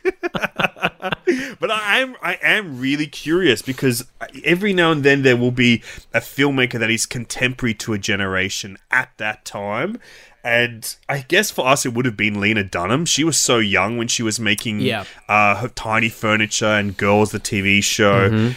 But 1.61 1.71
I 1.71 2.01
am 2.01 2.17
I 2.23 2.35
am 2.43 2.79
really 2.79 3.07
curious 3.07 3.63
because 3.63 4.07
every 4.45 4.73
now 4.73 4.93
and 4.93 5.03
then 5.03 5.23
there 5.23 5.37
will 5.37 5.51
be 5.51 5.83
a 6.13 6.21
filmmaker 6.21 6.79
that 6.79 6.91
is 6.91 7.07
contemporary 7.07 7.75
to 7.75 7.93
a 7.95 7.99
generation 7.99 8.77
at 8.91 9.11
that 9.17 9.45
time. 9.45 9.99
And 10.43 10.95
I 11.09 11.21
guess 11.21 11.51
for 11.51 11.67
us, 11.67 11.87
it 11.87 11.95
would 11.95 12.05
have 12.05 12.17
been 12.19 12.39
Lena 12.41 12.65
Dunham. 12.65 13.07
She 13.07 13.25
was 13.25 13.39
so 13.41 13.59
young 13.59 13.97
when 13.97 14.09
she 14.09 14.23
was 14.23 14.39
making 14.39 14.81
Yeah. 14.81 15.05
uh, 15.29 15.57
her 15.57 15.69
Tiny 15.69 16.11
Furniture 16.11 16.67
and 16.67 16.95
Girls, 16.97 17.31
the 17.33 17.41
TV 17.41 17.83
show. 17.83 18.29
Mm-hmm. 18.29 18.53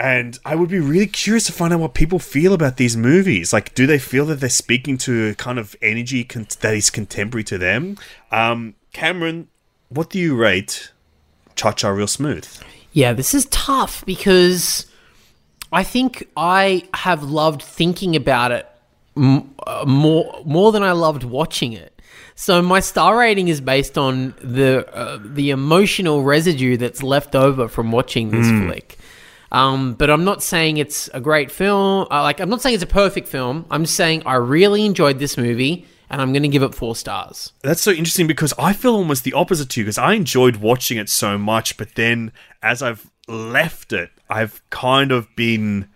And 0.00 0.38
I 0.46 0.54
would 0.54 0.70
be 0.70 0.78
really 0.80 1.06
curious 1.06 1.44
to 1.44 1.52
find 1.52 1.74
out 1.74 1.80
what 1.80 1.92
people 1.92 2.18
feel 2.18 2.54
about 2.54 2.78
these 2.78 2.96
movies. 2.96 3.52
Like, 3.52 3.74
do 3.74 3.86
they 3.86 3.98
feel 3.98 4.24
that 4.26 4.40
they're 4.40 4.48
speaking 4.48 4.96
to 4.98 5.28
a 5.28 5.34
kind 5.34 5.58
of 5.58 5.76
energy 5.82 6.24
con- 6.24 6.46
that 6.60 6.74
is 6.74 6.88
contemporary 6.88 7.44
to 7.44 7.58
them? 7.58 7.98
Um, 8.32 8.76
Cameron, 8.94 9.48
what 9.90 10.08
do 10.08 10.18
you 10.18 10.34
rate 10.36 10.90
Cha 11.54 11.72
Cha 11.72 11.90
Real 11.90 12.06
Smooth? 12.06 12.48
Yeah, 12.94 13.12
this 13.12 13.34
is 13.34 13.44
tough 13.50 14.02
because 14.06 14.86
I 15.70 15.84
think 15.84 16.26
I 16.34 16.88
have 16.94 17.22
loved 17.22 17.62
thinking 17.62 18.16
about 18.16 18.52
it 18.52 18.66
m- 19.18 19.54
uh, 19.66 19.84
more 19.86 20.42
more 20.46 20.72
than 20.72 20.82
I 20.82 20.92
loved 20.92 21.24
watching 21.24 21.74
it. 21.74 22.00
So 22.36 22.62
my 22.62 22.80
star 22.80 23.18
rating 23.18 23.48
is 23.48 23.60
based 23.60 23.98
on 23.98 24.32
the 24.40 24.88
uh, 24.94 25.18
the 25.22 25.50
emotional 25.50 26.22
residue 26.22 26.78
that's 26.78 27.02
left 27.02 27.36
over 27.36 27.68
from 27.68 27.92
watching 27.92 28.30
this 28.30 28.48
flick. 28.48 28.96
Um, 29.52 29.94
but 29.94 30.10
I'm 30.10 30.24
not 30.24 30.42
saying 30.42 30.76
it's 30.76 31.08
a 31.12 31.20
great 31.20 31.50
film. 31.50 32.06
Uh, 32.10 32.22
like 32.22 32.40
I'm 32.40 32.48
not 32.48 32.62
saying 32.62 32.74
it's 32.74 32.84
a 32.84 32.86
perfect 32.86 33.28
film. 33.28 33.66
I'm 33.70 33.84
just 33.84 33.96
saying 33.96 34.22
I 34.24 34.36
really 34.36 34.84
enjoyed 34.84 35.18
this 35.18 35.36
movie, 35.36 35.86
and 36.08 36.22
I'm 36.22 36.32
going 36.32 36.42
to 36.42 36.48
give 36.48 36.62
it 36.62 36.74
four 36.74 36.94
stars. 36.94 37.52
That's 37.62 37.82
so 37.82 37.90
interesting 37.90 38.26
because 38.26 38.54
I 38.58 38.72
feel 38.72 38.94
almost 38.94 39.24
the 39.24 39.32
opposite 39.32 39.68
to 39.70 39.80
you 39.80 39.84
because 39.84 39.98
I 39.98 40.14
enjoyed 40.14 40.56
watching 40.56 40.98
it 40.98 41.08
so 41.08 41.36
much, 41.36 41.76
but 41.76 41.94
then 41.96 42.32
as 42.62 42.82
I've 42.82 43.10
left 43.26 43.92
it, 43.92 44.10
I've 44.28 44.62
kind 44.70 45.10
of 45.10 45.28
been 45.34 45.88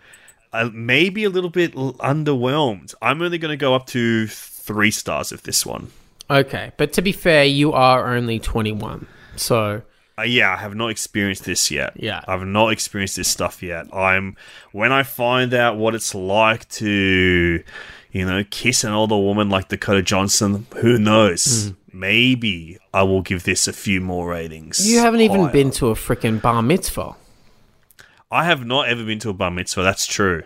uh, 0.52 0.70
maybe 0.72 1.24
a 1.24 1.30
little 1.30 1.50
bit 1.50 1.76
l- 1.76 1.94
underwhelmed. 1.94 2.94
I'm 3.02 3.22
only 3.22 3.38
going 3.38 3.52
to 3.52 3.56
go 3.56 3.74
up 3.74 3.86
to 3.88 4.26
three 4.26 4.90
stars 4.90 5.30
of 5.32 5.42
this 5.42 5.64
one. 5.64 5.90
Okay, 6.30 6.72
but 6.76 6.92
to 6.94 7.02
be 7.02 7.12
fair, 7.12 7.44
you 7.44 7.72
are 7.72 8.14
only 8.14 8.38
21, 8.38 9.06
so 9.36 9.82
Uh, 10.16 10.22
yeah, 10.22 10.53
I 10.53 10.57
have 10.57 10.74
not 10.74 10.88
experienced 10.90 11.44
this 11.44 11.70
yet. 11.70 11.92
Yeah. 11.96 12.22
I've 12.29 12.46
not 12.46 12.68
experienced 12.68 13.16
this 13.16 13.29
stuff 13.29 13.62
yet. 13.62 13.92
I'm 13.94 14.37
when 14.72 14.92
I 14.92 15.03
find 15.03 15.53
out 15.53 15.77
what 15.77 15.94
it's 15.94 16.14
like 16.14 16.68
to, 16.70 17.64
you 18.12 18.24
know, 18.24 18.44
kiss 18.48 18.85
an 18.85 18.92
older 18.92 19.16
woman 19.16 19.50
like 19.50 19.68
Dakota 19.68 20.03
Johnson. 20.03 20.66
Who 20.77 20.98
knows? 20.98 21.72
Maybe 21.92 22.79
I 22.92 23.03
will 23.03 23.22
give 23.22 23.42
this 23.44 23.66
a 23.66 23.72
few 23.72 24.00
more 24.00 24.29
ratings. 24.29 24.88
you 24.88 24.98
haven't 25.00 25.20
even 25.20 25.40
higher. 25.42 25.53
been 25.53 25.70
to 25.72 25.88
a 25.88 25.94
freaking 25.94 26.40
bar 26.40 26.62
mitzvah. 26.62 27.16
I 28.31 28.44
have 28.44 28.64
not 28.64 28.88
ever 28.88 29.05
been 29.05 29.18
to 29.20 29.31
a 29.31 29.35
bar 29.35 29.50
mitzvah. 29.50 29.83
That's 29.83 30.07
true. 30.07 30.42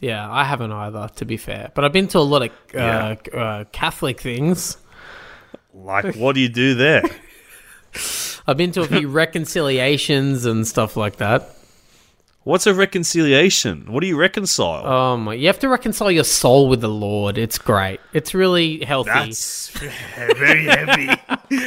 Yeah, 0.00 0.30
I 0.30 0.44
haven't 0.44 0.72
either, 0.72 1.10
to 1.16 1.24
be 1.26 1.36
fair. 1.36 1.70
But 1.74 1.84
I've 1.84 1.92
been 1.92 2.08
to 2.08 2.18
a 2.18 2.20
lot 2.20 2.42
of 2.42 2.50
uh, 2.74 3.16
uh, 3.34 3.64
Catholic 3.72 4.20
things. 4.20 4.78
Like, 5.74 6.16
what 6.16 6.34
do 6.34 6.40
you 6.40 6.48
do 6.48 6.74
there? 6.74 7.02
I've 8.50 8.56
been 8.56 8.72
to 8.72 8.80
a 8.80 8.88
few 8.88 9.08
reconciliations 9.08 10.44
and 10.44 10.66
stuff 10.66 10.96
like 10.96 11.18
that. 11.18 11.54
What's 12.42 12.66
a 12.66 12.74
reconciliation? 12.74 13.92
What 13.92 14.00
do 14.00 14.08
you 14.08 14.16
reconcile? 14.16 14.84
Oh 14.84 15.16
my! 15.16 15.34
You 15.34 15.46
have 15.46 15.60
to 15.60 15.68
reconcile 15.68 16.10
your 16.10 16.24
soul 16.24 16.68
with 16.68 16.80
the 16.80 16.88
Lord. 16.88 17.38
It's 17.38 17.58
great. 17.58 18.00
It's 18.12 18.34
really 18.34 18.82
healthy. 18.82 19.10
That's 19.10 19.68
very 20.36 20.64
heavy. 20.64 21.10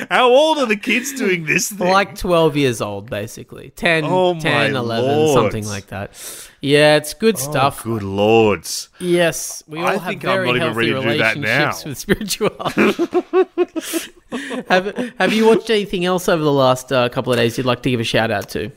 How 0.09 0.29
old 0.29 0.57
are 0.57 0.65
the 0.65 0.75
kids 0.75 1.13
doing 1.13 1.45
this 1.45 1.71
thing? 1.71 1.87
like 1.87 2.17
12 2.17 2.57
years 2.57 2.81
old, 2.81 3.09
basically. 3.09 3.69
10, 3.77 4.03
Oh 4.05 4.37
10 4.37 4.75
11, 4.75 5.05
lord. 5.05 5.33
something 5.33 5.65
like 5.67 5.87
that. 5.87 6.11
Yeah, 6.59 6.97
it's 6.97 7.13
good 7.13 7.35
oh, 7.35 7.51
stuff. 7.51 7.83
Oh, 7.85 7.93
good 7.93 8.03
lords. 8.03 8.89
Yes, 8.99 9.63
we 9.67 9.79
all 9.79 9.87
I 9.87 9.97
have 9.97 10.21
very 10.21 10.59
healthy 10.59 10.75
ready 10.75 10.93
to 10.93 11.01
do 11.01 11.17
that 11.17 11.35
relationships 11.35 11.85
with 11.85 11.97
spirituality. 11.97 14.09
have 14.69 15.13
Have 15.19 15.33
you 15.33 15.47
watched 15.47 15.69
anything 15.69 16.05
else 16.05 16.27
over 16.29 16.43
the 16.43 16.51
last 16.51 16.91
uh, 16.91 17.09
couple 17.09 17.31
of 17.33 17.37
days 17.37 17.57
you'd 17.57 17.65
like 17.65 17.81
to 17.83 17.89
give 17.89 17.99
a 17.99 18.03
shout 18.03 18.31
out 18.31 18.49
to? 18.49 18.71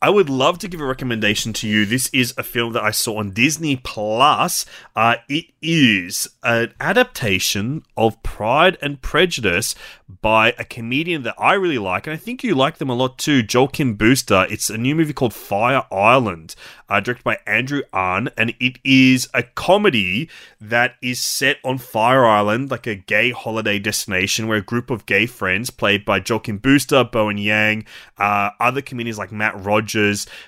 I 0.00 0.10
would 0.10 0.30
love 0.30 0.60
to 0.60 0.68
give 0.68 0.80
a 0.80 0.86
recommendation 0.86 1.52
to 1.54 1.66
you. 1.66 1.84
This 1.84 2.08
is 2.12 2.32
a 2.38 2.44
film 2.44 2.72
that 2.74 2.84
I 2.84 2.92
saw 2.92 3.18
on 3.18 3.32
Disney 3.32 3.74
Plus. 3.74 4.64
Uh, 4.94 5.16
it 5.28 5.46
is 5.60 6.28
an 6.44 6.72
adaptation 6.78 7.82
of 7.96 8.22
Pride 8.22 8.78
and 8.80 9.02
Prejudice 9.02 9.74
by 10.22 10.54
a 10.56 10.64
comedian 10.64 11.24
that 11.24 11.34
I 11.36 11.54
really 11.54 11.78
like, 11.78 12.06
and 12.06 12.14
I 12.14 12.16
think 12.16 12.44
you 12.44 12.54
like 12.54 12.78
them 12.78 12.88
a 12.88 12.94
lot 12.94 13.18
too, 13.18 13.42
Joel 13.42 13.66
Kim 13.66 13.94
Booster. 13.94 14.46
It's 14.48 14.70
a 14.70 14.78
new 14.78 14.94
movie 14.94 15.12
called 15.12 15.34
Fire 15.34 15.82
Island, 15.90 16.54
uh, 16.88 17.00
directed 17.00 17.24
by 17.24 17.38
Andrew 17.44 17.82
Ahn, 17.92 18.28
and 18.36 18.54
it 18.60 18.78
is 18.84 19.28
a 19.34 19.42
comedy 19.42 20.30
that 20.60 20.94
is 21.02 21.18
set 21.18 21.56
on 21.64 21.76
Fire 21.76 22.24
Island, 22.24 22.70
like 22.70 22.86
a 22.86 22.94
gay 22.94 23.32
holiday 23.32 23.80
destination, 23.80 24.46
where 24.46 24.58
a 24.58 24.62
group 24.62 24.90
of 24.90 25.06
gay 25.06 25.26
friends, 25.26 25.70
played 25.70 26.04
by 26.04 26.20
Joel 26.20 26.38
Kim 26.38 26.58
Booster, 26.58 27.02
Bowen 27.02 27.36
Yang, 27.36 27.84
uh, 28.16 28.50
other 28.60 28.80
comedians 28.80 29.18
like 29.18 29.32
Matt 29.32 29.62
Rogers, 29.64 29.87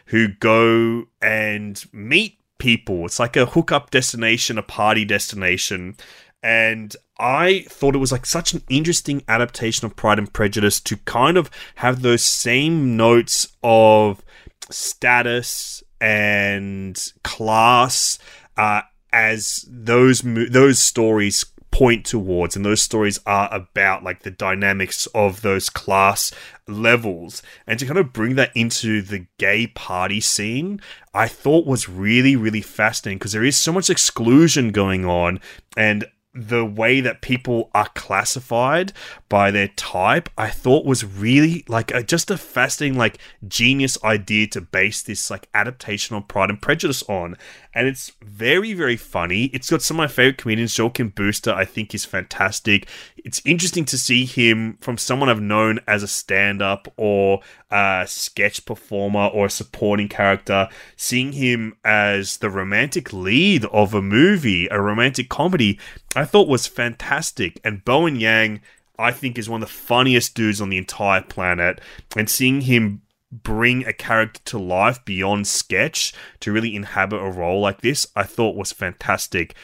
who 0.07 0.29
go 0.29 1.05
and 1.21 1.85
meet 1.93 2.39
people. 2.59 3.07
It's 3.07 3.19
like 3.19 3.37
a 3.37 3.47
hookup 3.47 3.91
destination, 3.91 4.59
a 4.59 4.63
party 4.63 5.05
destination. 5.05 5.97
And 6.43 6.95
I 7.19 7.67
thought 7.69 7.95
it 7.95 7.99
was 7.99 8.13
like 8.13 8.25
such 8.25 8.55
an 8.55 8.63
interesting 8.69 9.23
adaptation 9.29 9.87
of 9.87 9.97
Pride 9.97 10.19
and 10.19 10.33
Prejudice 10.33 10.81
to 10.81 10.97
kind 10.99 11.37
of 11.37 11.51
have 11.77 12.03
those 12.03 12.23
same 12.25 12.97
notes 12.97 13.49
of 13.63 14.23
status 14.71 15.83
and 16.01 17.13
class 17.23 18.19
uh, 18.57 18.83
as 19.13 19.67
those 19.69 20.25
mo- 20.25 20.47
those 20.49 20.79
stories 20.79 21.45
point 21.71 22.05
towards 22.05 22.57
and 22.57 22.65
those 22.65 22.83
stories 22.83 23.21
are 23.27 23.49
about 23.53 24.03
like 24.03 24.23
the 24.23 24.31
dynamics 24.31 25.07
of 25.15 25.43
those 25.43 25.71
class 25.71 26.33
levels. 26.67 27.43
And 27.67 27.79
to 27.79 27.87
kind 27.87 27.99
of 27.99 28.13
bring 28.13 28.35
that 28.37 28.51
into 28.55 29.03
the 29.03 29.27
gay 29.39 29.67
party 29.67 30.21
scene 30.21 30.81
i 31.15 31.27
thought 31.27 31.67
was 31.67 31.89
really 31.89 32.37
really 32.37 32.63
fascinating 32.63 33.19
because 33.19 33.33
there 33.33 33.45
is 33.45 33.57
so 33.57 33.73
much 33.73 33.91
exclusion 33.91 34.71
going 34.71 35.05
on 35.05 35.41
and 35.77 36.05
the 36.33 36.65
way 36.65 37.01
that 37.01 37.23
people 37.23 37.71
are 37.75 37.89
classified 37.97 38.93
by 39.29 39.51
their 39.51 39.69
type 39.69 40.29
i 40.39 40.49
thought 40.49 40.85
was 40.85 41.05
really 41.05 41.65
like 41.69 41.91
a, 41.93 42.03
just 42.03 42.31
a 42.31 42.37
fascinating 42.37 42.97
like 42.97 43.19
genius 43.49 44.03
idea 44.05 44.47
to 44.47 44.61
base 44.61 45.03
this 45.03 45.31
like 45.31 45.49
adaptation 45.55 46.15
on 46.15 46.23
pride 46.23 46.51
and 46.51 46.63
prejudice 46.63 47.03
on 47.05 47.37
and 47.75 47.87
it's 47.87 48.13
very 48.23 48.73
very 48.73 48.97
funny. 48.97 49.45
It's 49.47 49.71
got 49.71 49.83
some 49.83 49.97
of 49.97 49.99
my 49.99 50.07
favorite 50.09 50.39
comedians. 50.39 50.79
Kim 50.95 51.11
booster 51.11 51.53
i 51.53 51.65
think 51.65 51.95
is 51.95 52.05
fantastic. 52.05 52.89
It's 53.17 53.43
interesting 53.45 53.85
to 53.87 53.99
see 53.99 54.25
him 54.25 54.79
from 54.81 54.99
someone 54.99 55.29
i've 55.29 55.41
known 55.41 55.81
as 55.87 56.03
a 56.03 56.09
stand-up 56.09 56.93
or 56.97 57.41
a 57.71 58.05
sketch 58.09 58.65
performer 58.65 59.27
or 59.27 59.47
a 59.47 59.51
supporting 59.51 60.09
character 60.09 60.69
seeing 60.97 61.33
him 61.33 61.77
as 61.85 62.39
the 62.39 62.51
romantic 62.51 63.13
lead 63.13 63.65
of 63.67 63.95
a 63.95 64.03
movie 64.03 64.67
a 64.71 64.81
romantic 64.81 65.29
comedy 65.29 65.79
i 66.17 66.25
thought 66.25 66.49
was 66.49 66.67
fantastic. 66.67 67.61
And 67.65 67.85
bowen 67.85 68.17
yang 68.17 68.61
I 68.99 69.13
think 69.13 69.39
is 69.39 69.49
one 69.49 69.63
of 69.63 69.69
the 69.69 69.75
funniest 69.75 70.35
dudes 70.35 70.61
on 70.61 70.69
the 70.69 70.77
entire 70.77 71.23
planet, 71.23 71.81
and 72.17 72.29
seeing 72.29 72.61
him 72.63 73.01
bring 73.33 73.87
a 73.87 73.93
character 73.93 74.41
to 74.45 74.59
life 74.59 75.05
beyond 75.05 75.47
sketch 75.47 76.13
to 76.41 76.53
really 76.53 76.75
inhabit 76.75 77.21
a 77.21 77.31
role 77.31 77.61
like 77.61 77.81
this, 77.81 78.07
I 78.17 78.25
thought 78.25 78.57
was 78.57 78.73
fantastic. 78.73 79.55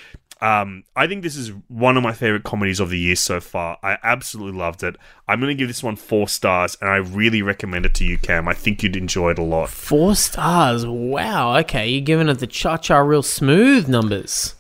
Um, 0.41 0.85
I 0.95 1.07
think 1.07 1.23
this 1.23 1.35
is 1.35 1.53
one 1.69 1.97
of 1.97 2.03
my 2.03 2.13
favorite 2.13 2.45
comedies 2.45 2.79
of 2.79 2.91
the 2.91 2.99
year 2.99 3.17
so 3.17 3.41
far. 3.41 3.79
I 3.83 3.97
absolutely 4.03 4.59
loved 4.59 4.83
it. 4.83 4.97
I'm 5.27 5.41
going 5.41 5.49
to 5.49 5.59
give 5.59 5.69
this 5.69 5.83
one 5.83 5.97
four 5.97 6.29
stars, 6.29 6.77
and 6.81 6.91
I 6.91 6.97
really 6.97 7.41
recommend 7.41 7.87
it 7.87 7.95
to 7.95 8.05
you, 8.05 8.19
Cam. 8.19 8.47
I 8.47 8.53
think 8.53 8.83
you'd 8.83 8.97
enjoy 8.97 9.31
it 9.31 9.39
a 9.39 9.43
lot. 9.43 9.71
Four 9.71 10.15
stars. 10.15 10.85
Wow. 10.85 11.57
Okay, 11.59 11.89
you're 11.89 12.03
giving 12.03 12.29
it 12.29 12.39
the 12.39 12.47
cha 12.47 12.77
cha 12.77 12.99
real 12.99 13.23
smooth 13.23 13.89
numbers. 13.89 14.55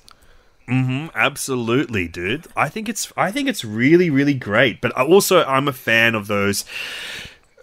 Mm, 0.66 1.10
absolutely, 1.14 2.08
dude. 2.08 2.46
I 2.56 2.68
think 2.68 2.88
it's 2.88 3.12
I 3.16 3.30
think 3.30 3.48
it's 3.48 3.64
really 3.64 4.10
really 4.10 4.34
great. 4.34 4.80
But 4.80 4.96
I 4.96 5.04
also 5.04 5.44
I'm 5.44 5.68
a 5.68 5.72
fan 5.72 6.14
of 6.14 6.26
those 6.26 6.64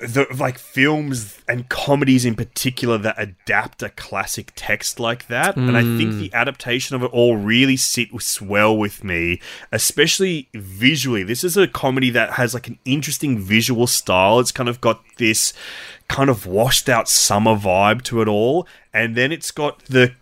the 0.08 0.26
like 0.38 0.58
films 0.58 1.40
and 1.48 1.70
comedies 1.70 2.26
in 2.26 2.36
particular 2.36 2.98
that 2.98 3.16
adapt 3.18 3.82
a 3.84 3.90
classic 3.90 4.52
text 4.56 5.00
like 5.00 5.28
that 5.28 5.56
and 5.56 5.78
i 5.78 5.82
think 5.82 6.12
the 6.14 6.30
mm. 6.30 6.34
adaptation 6.34 6.96
of 6.96 7.04
it 7.04 7.12
all 7.14 7.38
really 7.38 7.78
sits 7.78 8.42
well 8.42 8.76
with 8.76 9.04
me 9.04 9.40
especially 9.72 10.50
visually. 10.54 11.24
This 11.24 11.44
is 11.44 11.58
a 11.58 11.68
comedy 11.68 12.10
that 12.12 12.34
has 12.34 12.54
like 12.54 12.68
an 12.68 12.80
interesting 12.86 13.40
visual 13.40 13.88
style. 13.88 14.40
It's 14.40 14.52
kind 14.52 14.70
of 14.70 14.82
got 14.82 15.02
this 15.18 15.54
kind 16.08 16.30
of 16.30 16.46
washed 16.46 16.90
out 16.90 17.08
summer 17.08 17.56
vibe 17.56 18.02
to 18.04 18.22
it 18.22 18.28
all 18.28 18.68
and 18.94 19.16
then 19.16 19.32
it's 19.32 19.52
got 19.52 19.84
the 19.86 20.14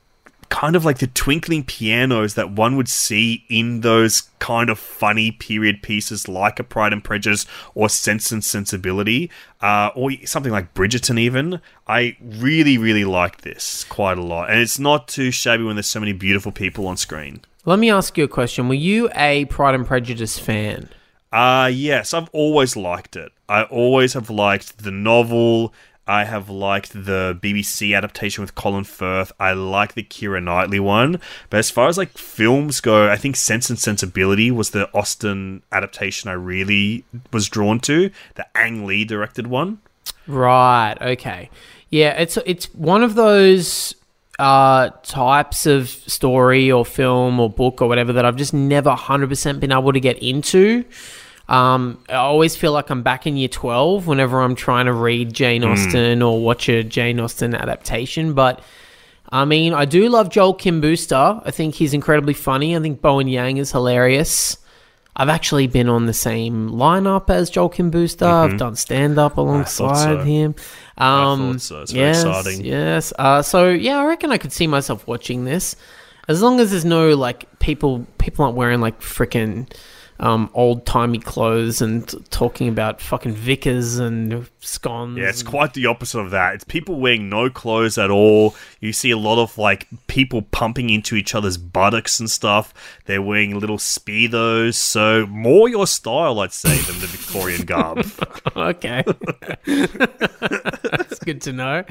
kind 0.52 0.76
of 0.76 0.84
like 0.84 1.00
the 1.00 1.08
twinkling 1.08 1.64
pianos 1.64 2.36
that 2.36 2.52
one 2.52 2.76
would 2.76 2.90
see 2.90 3.46
in 3.50 3.82
those 3.82 4.30
kind 4.40 4.70
of 4.70 4.78
funny 4.78 5.32
period 5.32 5.82
pieces 5.82 6.28
like 6.28 6.60
a 6.60 6.64
Pride 6.64 6.94
and 6.94 7.04
Prejudice 7.04 7.46
or 7.74 7.88
Sense 7.90 8.32
and 8.32 8.44
Sensibility, 8.44 9.32
uh, 9.62 9.90
or 9.96 10.12
something 10.26 10.52
like 10.52 10.74
Bridgerton, 10.74 11.18
even. 11.18 11.62
I 11.88 12.18
really, 12.22 12.78
really 12.78 13.06
like 13.06 13.42
this 13.42 13.86
quite 13.86 14.18
a 14.18 14.24
lot. 14.24 14.52
And 14.52 14.60
it's 14.60 14.78
not 14.78 15.08
too 15.08 15.32
shabby 15.32 15.64
when 15.64 15.78
there's 15.78 15.88
so 15.88 16.02
many 16.02 16.14
beautiful 16.14 16.52
people 16.52 16.86
on 16.86 16.98
screen. 16.98 17.42
Let 17.64 17.80
me 17.80 17.90
ask 17.90 18.18
you 18.18 18.26
a 18.26 18.28
question. 18.28 18.68
Were 18.68 18.74
you 18.76 19.10
a 19.16 19.46
Pride 19.46 19.74
and 19.74 19.88
Prejudice 19.88 20.38
fan? 20.38 20.90
Uh, 21.32 21.72
yes, 21.74 22.14
I've 22.14 22.30
always 22.34 22.76
liked 22.76 23.16
it. 23.16 23.32
I 23.48 23.64
always 23.64 24.14
have 24.14 24.30
liked 24.30 24.84
the 24.84 24.92
novel. 24.92 25.74
I 26.08 26.26
have 26.26 26.50
liked 26.50 26.94
the 26.94 27.38
BBC 27.42 27.96
adaptation 27.96 28.42
with 28.42 28.56
Colin 28.56 28.84
Firth. 28.84 29.32
I 29.40 29.54
like 29.54 29.94
the 29.94 30.04
Keira 30.04 30.44
Knightley 30.44 30.80
one. 30.80 31.22
But 31.50 31.58
as 31.58 31.70
far 31.70 31.88
as 31.88 31.98
like 31.98 32.10
films 32.18 32.82
go, 32.82 33.10
I 33.10 33.18
think 33.18 33.36
Sense 33.36 33.70
and 33.70 33.80
Sensibility 33.80 34.52
was 34.52 34.72
the 34.72 34.92
Austen 34.94 35.62
adaptation 35.72 36.30
I 36.30 36.34
really 36.34 37.06
was 37.32 37.48
drawn 37.48 37.80
to. 37.82 38.10
The 38.36 38.46
Ang 38.58 38.86
Lee 38.86 39.06
directed 39.06 39.48
one. 39.48 39.80
Right. 40.28 40.96
Okay. 41.00 41.50
Yeah, 41.90 42.12
it's 42.20 42.38
it's 42.46 42.66
one 42.74 43.04
of 43.04 43.16
those 43.16 43.94
uh, 44.40 44.90
types 45.04 45.66
of 45.66 45.90
story 45.90 46.72
or 46.72 46.86
film 46.86 47.40
or 47.40 47.50
book 47.50 47.82
or 47.82 47.88
whatever 47.88 48.14
that 48.14 48.26
I've 48.26 48.38
just 48.38 48.54
never 48.54 48.92
hundred 48.92 49.30
percent 49.30 49.60
been 49.60 49.72
able 49.72 49.94
to 49.94 50.00
get 50.00 50.18
into. 50.20 50.84
Um, 51.48 52.04
I 52.08 52.14
always 52.14 52.56
feel 52.56 52.72
like 52.72 52.90
I'm 52.90 53.04
back 53.04 53.28
in 53.28 53.36
year 53.36 53.50
12 53.50 54.08
whenever 54.08 54.42
I'm 54.42 54.56
trying 54.56 54.86
to 54.86 54.94
read 54.94 55.34
Jane 55.34 55.64
Austen 55.64 56.22
or 56.22 56.42
watch 56.42 56.70
a 56.70 56.84
Jane 56.84 57.20
Austen 57.20 57.54
adaptation. 57.54 58.34
But 58.34 58.62
I 59.30 59.46
mean, 59.46 59.74
I 59.74 59.86
do 59.86 60.08
love 60.10 60.30
Joel 60.30 60.54
Kim 60.54 60.82
Booster. 60.82 61.42
I 61.44 61.52
think 61.52 61.76
he's 61.76 61.94
incredibly 61.94 62.34
funny. 62.34 62.76
I 62.76 62.80
think 62.80 63.02
Bowen 63.02 63.28
Yang 63.28 63.58
is 63.58 63.72
hilarious. 63.72 64.58
I've 65.16 65.30
actually 65.30 65.68
been 65.68 65.90
on 65.90 66.06
the 66.06 66.14
same 66.14 66.70
lineup 66.72 67.30
as 67.30 67.50
Joel 67.50 67.70
Kim 67.70 67.92
Booster. 67.92 68.26
I've 68.26 68.58
done 68.58 68.76
stand 68.76 69.20
up 69.20 69.38
alongside 69.38 69.96
so. 69.96 70.24
him. 70.24 70.56
Um, 70.98 71.60
so. 71.60 71.82
It's 71.82 71.92
very 71.92 72.08
yes, 72.08 72.24
exciting. 72.24 72.66
Yes. 72.66 73.14
Uh, 73.20 73.42
so 73.42 73.70
yeah, 73.70 73.98
I 73.98 74.06
reckon 74.06 74.32
I 74.32 74.38
could 74.38 74.54
see 74.54 74.68
myself 74.68 75.06
watching 75.08 75.44
this, 75.44 75.76
as 76.30 76.42
long 76.42 76.62
as 76.62 76.72
there's 76.72 76.86
no 76.86 77.16
like 77.16 77.60
people 77.60 78.06
people 78.20 78.46
aren't 78.46 78.56
wearing 78.56 78.80
like 78.80 79.02
freaking 79.02 79.70
um, 80.22 80.52
old 80.54 80.86
timey 80.86 81.18
clothes 81.18 81.82
and 81.82 82.08
t- 82.08 82.18
talking 82.30 82.68
about 82.70 83.02
fucking 83.02 83.34
vicars 83.34 83.98
and 83.98 84.48
scones. 84.60 85.18
Yeah, 85.18 85.30
it's 85.30 85.42
quite 85.42 85.74
the 85.74 85.88
opposite 85.88 86.20
of 86.20 86.30
that. 86.32 86.54
It's 86.54 86.64
people 86.64 87.00
wearing 87.00 87.28
no 87.28 87.50
clothes 87.50 87.98
at 87.98 88.12
all. 88.12 88.56
You 88.80 88.94
see 88.94 89.10
a 89.10 89.18
lot 89.18 89.42
of 89.42 89.58
like 89.58 89.88
people 90.06 90.44
pumping 90.44 90.92
into 90.92 91.16
each 91.16 91.34
other's 91.34 91.58
buttocks 91.58 92.20
and 92.20 92.30
stuff. 92.30 92.72
They're 93.06 93.22
wearing 93.22 93.60
little 93.60 93.80
speedos, 93.80 94.76
so 94.76 95.26
more 95.26 95.68
your 95.68 95.88
style, 95.88 96.40
I'd 96.40 96.54
say, 96.54 96.78
than 96.78 97.00
the 97.00 97.08
Victorian 97.08 97.64
garb. 97.64 98.06
okay. 98.56 99.04
That's 100.84 101.20
good 101.20 101.42
to 101.42 101.54
know. 101.54 101.84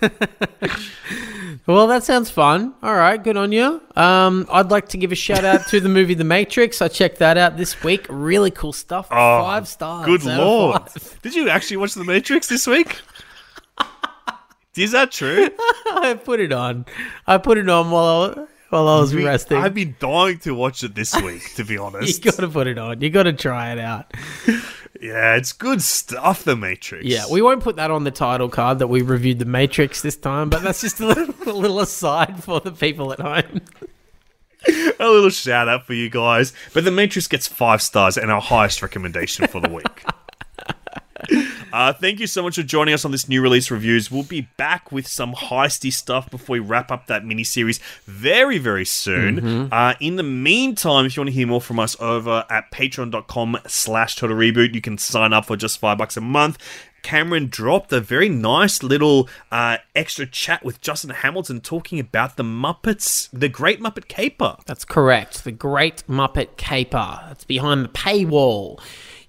well, 1.66 1.86
that 1.88 2.04
sounds 2.04 2.30
fun. 2.30 2.74
All 2.82 2.94
right, 2.94 3.22
good 3.22 3.36
on 3.36 3.52
you. 3.52 3.82
Um, 3.96 4.46
I'd 4.50 4.70
like 4.70 4.88
to 4.90 4.96
give 4.96 5.12
a 5.12 5.16
shout 5.16 5.44
out 5.44 5.66
to 5.68 5.80
the 5.80 5.88
movie 5.88 6.14
The 6.14 6.24
Matrix. 6.24 6.80
I 6.80 6.88
checked 6.88 7.18
that 7.18 7.36
out 7.36 7.56
this 7.56 7.71
week. 7.84 8.06
Really 8.08 8.50
cool 8.50 8.72
stuff. 8.72 9.06
Oh, 9.10 9.42
five 9.42 9.68
stars. 9.68 10.04
Oh, 10.04 10.06
Good 10.18 10.24
lord! 10.24 10.82
Did 11.22 11.34
you 11.34 11.48
actually 11.48 11.76
watch 11.78 11.94
The 11.94 12.04
Matrix 12.04 12.48
this 12.48 12.66
week? 12.66 13.00
Is 14.76 14.92
that 14.92 15.12
true? 15.12 15.48
I 15.58 16.18
put 16.22 16.40
it 16.40 16.50
on. 16.52 16.86
I 17.26 17.36
put 17.38 17.58
it 17.58 17.68
on 17.68 17.90
while 17.90 18.22
I, 18.22 18.46
while 18.70 18.88
I 18.88 19.00
was 19.00 19.14
resting. 19.14 19.58
I've 19.58 19.74
been 19.74 19.96
dying 20.00 20.38
to 20.40 20.54
watch 20.54 20.82
it 20.82 20.94
this 20.94 21.14
week, 21.20 21.54
to 21.56 21.64
be 21.64 21.76
honest. 21.78 22.24
you 22.24 22.30
got 22.30 22.40
to 22.40 22.48
put 22.48 22.66
it 22.66 22.78
on. 22.78 23.00
You 23.02 23.10
got 23.10 23.24
to 23.24 23.34
try 23.34 23.72
it 23.72 23.78
out. 23.78 24.14
yeah, 25.00 25.36
it's 25.36 25.52
good 25.52 25.82
stuff, 25.82 26.44
The 26.44 26.56
Matrix. 26.56 27.04
Yeah, 27.04 27.24
we 27.30 27.42
won't 27.42 27.62
put 27.62 27.76
that 27.76 27.90
on 27.90 28.04
the 28.04 28.10
title 28.10 28.48
card 28.48 28.78
that 28.78 28.86
we 28.86 29.02
reviewed 29.02 29.40
The 29.40 29.44
Matrix 29.44 30.00
this 30.00 30.16
time, 30.16 30.48
but 30.48 30.62
that's 30.62 30.80
just 30.80 31.00
a 31.00 31.06
little, 31.06 31.34
a 31.46 31.52
little 31.52 31.80
aside 31.80 32.42
for 32.42 32.58
the 32.60 32.72
people 32.72 33.12
at 33.12 33.20
home. 33.20 33.60
A 34.68 35.08
little 35.08 35.30
shout 35.30 35.68
out 35.68 35.86
for 35.86 35.94
you 35.94 36.08
guys. 36.10 36.52
But 36.74 36.84
The 36.84 36.90
Matrix 36.90 37.28
gets 37.28 37.46
five 37.46 37.82
stars 37.82 38.16
and 38.16 38.30
our 38.30 38.40
highest 38.40 38.82
recommendation 38.82 39.46
for 39.46 39.60
the 39.60 39.68
week. 39.68 40.04
Uh, 41.72 41.92
thank 41.92 42.20
you 42.20 42.26
so 42.26 42.42
much 42.42 42.56
for 42.56 42.62
joining 42.62 42.92
us 42.92 43.04
on 43.04 43.12
this 43.12 43.28
new 43.28 43.40
release 43.40 43.70
reviews. 43.70 44.10
We'll 44.10 44.24
be 44.24 44.42
back 44.58 44.92
with 44.92 45.06
some 45.06 45.32
heisty 45.32 45.90
stuff 45.92 46.28
before 46.30 46.54
we 46.54 46.58
wrap 46.60 46.90
up 46.90 47.06
that 47.06 47.24
mini 47.24 47.44
series 47.44 47.78
very, 48.04 48.58
very 48.58 48.84
soon. 48.84 49.72
Uh, 49.72 49.94
in 50.00 50.16
the 50.16 50.22
meantime, 50.22 51.06
if 51.06 51.16
you 51.16 51.20
want 51.20 51.28
to 51.30 51.34
hear 51.34 51.46
more 51.46 51.60
from 51.62 51.78
us 51.78 51.98
over 52.00 52.44
at 52.50 52.70
patreon.com 52.72 53.56
slash 53.66 54.16
total 54.16 54.36
reboot, 54.36 54.74
you 54.74 54.82
can 54.82 54.98
sign 54.98 55.32
up 55.32 55.46
for 55.46 55.56
just 55.56 55.78
five 55.78 55.96
bucks 55.96 56.16
a 56.16 56.20
month. 56.20 56.58
Cameron 57.02 57.48
dropped 57.48 57.92
a 57.92 58.00
very 58.00 58.28
nice 58.28 58.82
little 58.82 59.28
uh, 59.50 59.78
extra 59.94 60.26
chat 60.26 60.64
with 60.64 60.80
Justin 60.80 61.10
Hamilton 61.10 61.60
talking 61.60 61.98
about 61.98 62.36
the 62.36 62.42
Muppets, 62.42 63.28
the 63.32 63.48
Great 63.48 63.80
Muppet 63.80 64.08
Caper. 64.08 64.56
That's 64.66 64.84
correct. 64.84 65.44
The 65.44 65.52
Great 65.52 66.04
Muppet 66.08 66.56
Caper. 66.56 67.28
It's 67.30 67.44
behind 67.44 67.84
the 67.84 67.88
paywall. 67.88 68.80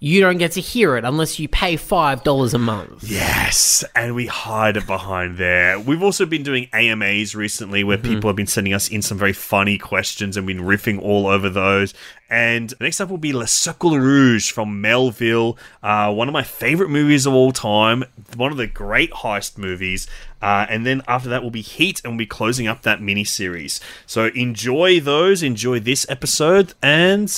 You 0.03 0.19
don't 0.19 0.37
get 0.37 0.51
to 0.51 0.59
hear 0.59 0.97
it 0.97 1.05
unless 1.05 1.39
you 1.39 1.47
pay 1.47 1.77
$5 1.77 2.53
a 2.53 2.57
month. 2.57 3.05
Yes, 3.05 3.85
and 3.95 4.13
we 4.15 4.25
hide 4.27 4.75
it 4.75 4.85
behind 4.85 5.37
there. 5.37 5.79
We've 5.79 6.03
also 6.03 6.25
been 6.25 6.43
doing 6.43 6.67
AMAs 6.73 7.35
recently 7.35 7.85
where 7.85 7.97
people 7.97 8.27
have 8.27 8.35
been 8.35 8.45
sending 8.45 8.73
us 8.73 8.89
in 8.89 9.01
some 9.01 9.17
very 9.17 9.31
funny 9.31 9.77
questions 9.77 10.35
and 10.35 10.45
been 10.45 10.59
riffing 10.59 11.01
all 11.01 11.27
over 11.27 11.49
those. 11.49 11.93
And 12.29 12.73
next 12.81 12.99
up 12.99 13.11
will 13.11 13.17
be 13.17 13.31
Le 13.31 13.47
Cercle 13.47 13.97
Rouge 13.97 14.51
from 14.51 14.81
Melville, 14.81 15.57
uh, 15.81 16.13
one 16.13 16.27
of 16.27 16.33
my 16.33 16.43
favorite 16.43 16.89
movies 16.89 17.25
of 17.25 17.33
all 17.33 17.53
time, 17.53 18.03
one 18.35 18.51
of 18.51 18.57
the 18.57 18.67
great 18.67 19.11
heist 19.11 19.57
movies. 19.57 20.05
Uh, 20.41 20.65
and 20.67 20.85
then 20.85 21.01
after 21.07 21.29
that 21.29 21.43
will 21.43 21.49
be 21.49 21.61
Heat, 21.61 22.01
and 22.03 22.11
we'll 22.11 22.17
be 22.17 22.25
closing 22.25 22.67
up 22.67 22.81
that 22.81 23.01
mini 23.01 23.23
series. 23.23 23.79
So 24.05 24.25
enjoy 24.35 24.99
those, 24.99 25.41
enjoy 25.41 25.79
this 25.79 26.05
episode, 26.09 26.73
and 26.81 27.33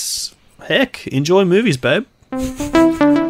heck, 0.66 1.06
enjoy 1.06 1.44
movies, 1.44 1.76
babe. 1.76 2.06
Thank 2.30 3.00
you. 3.00 3.25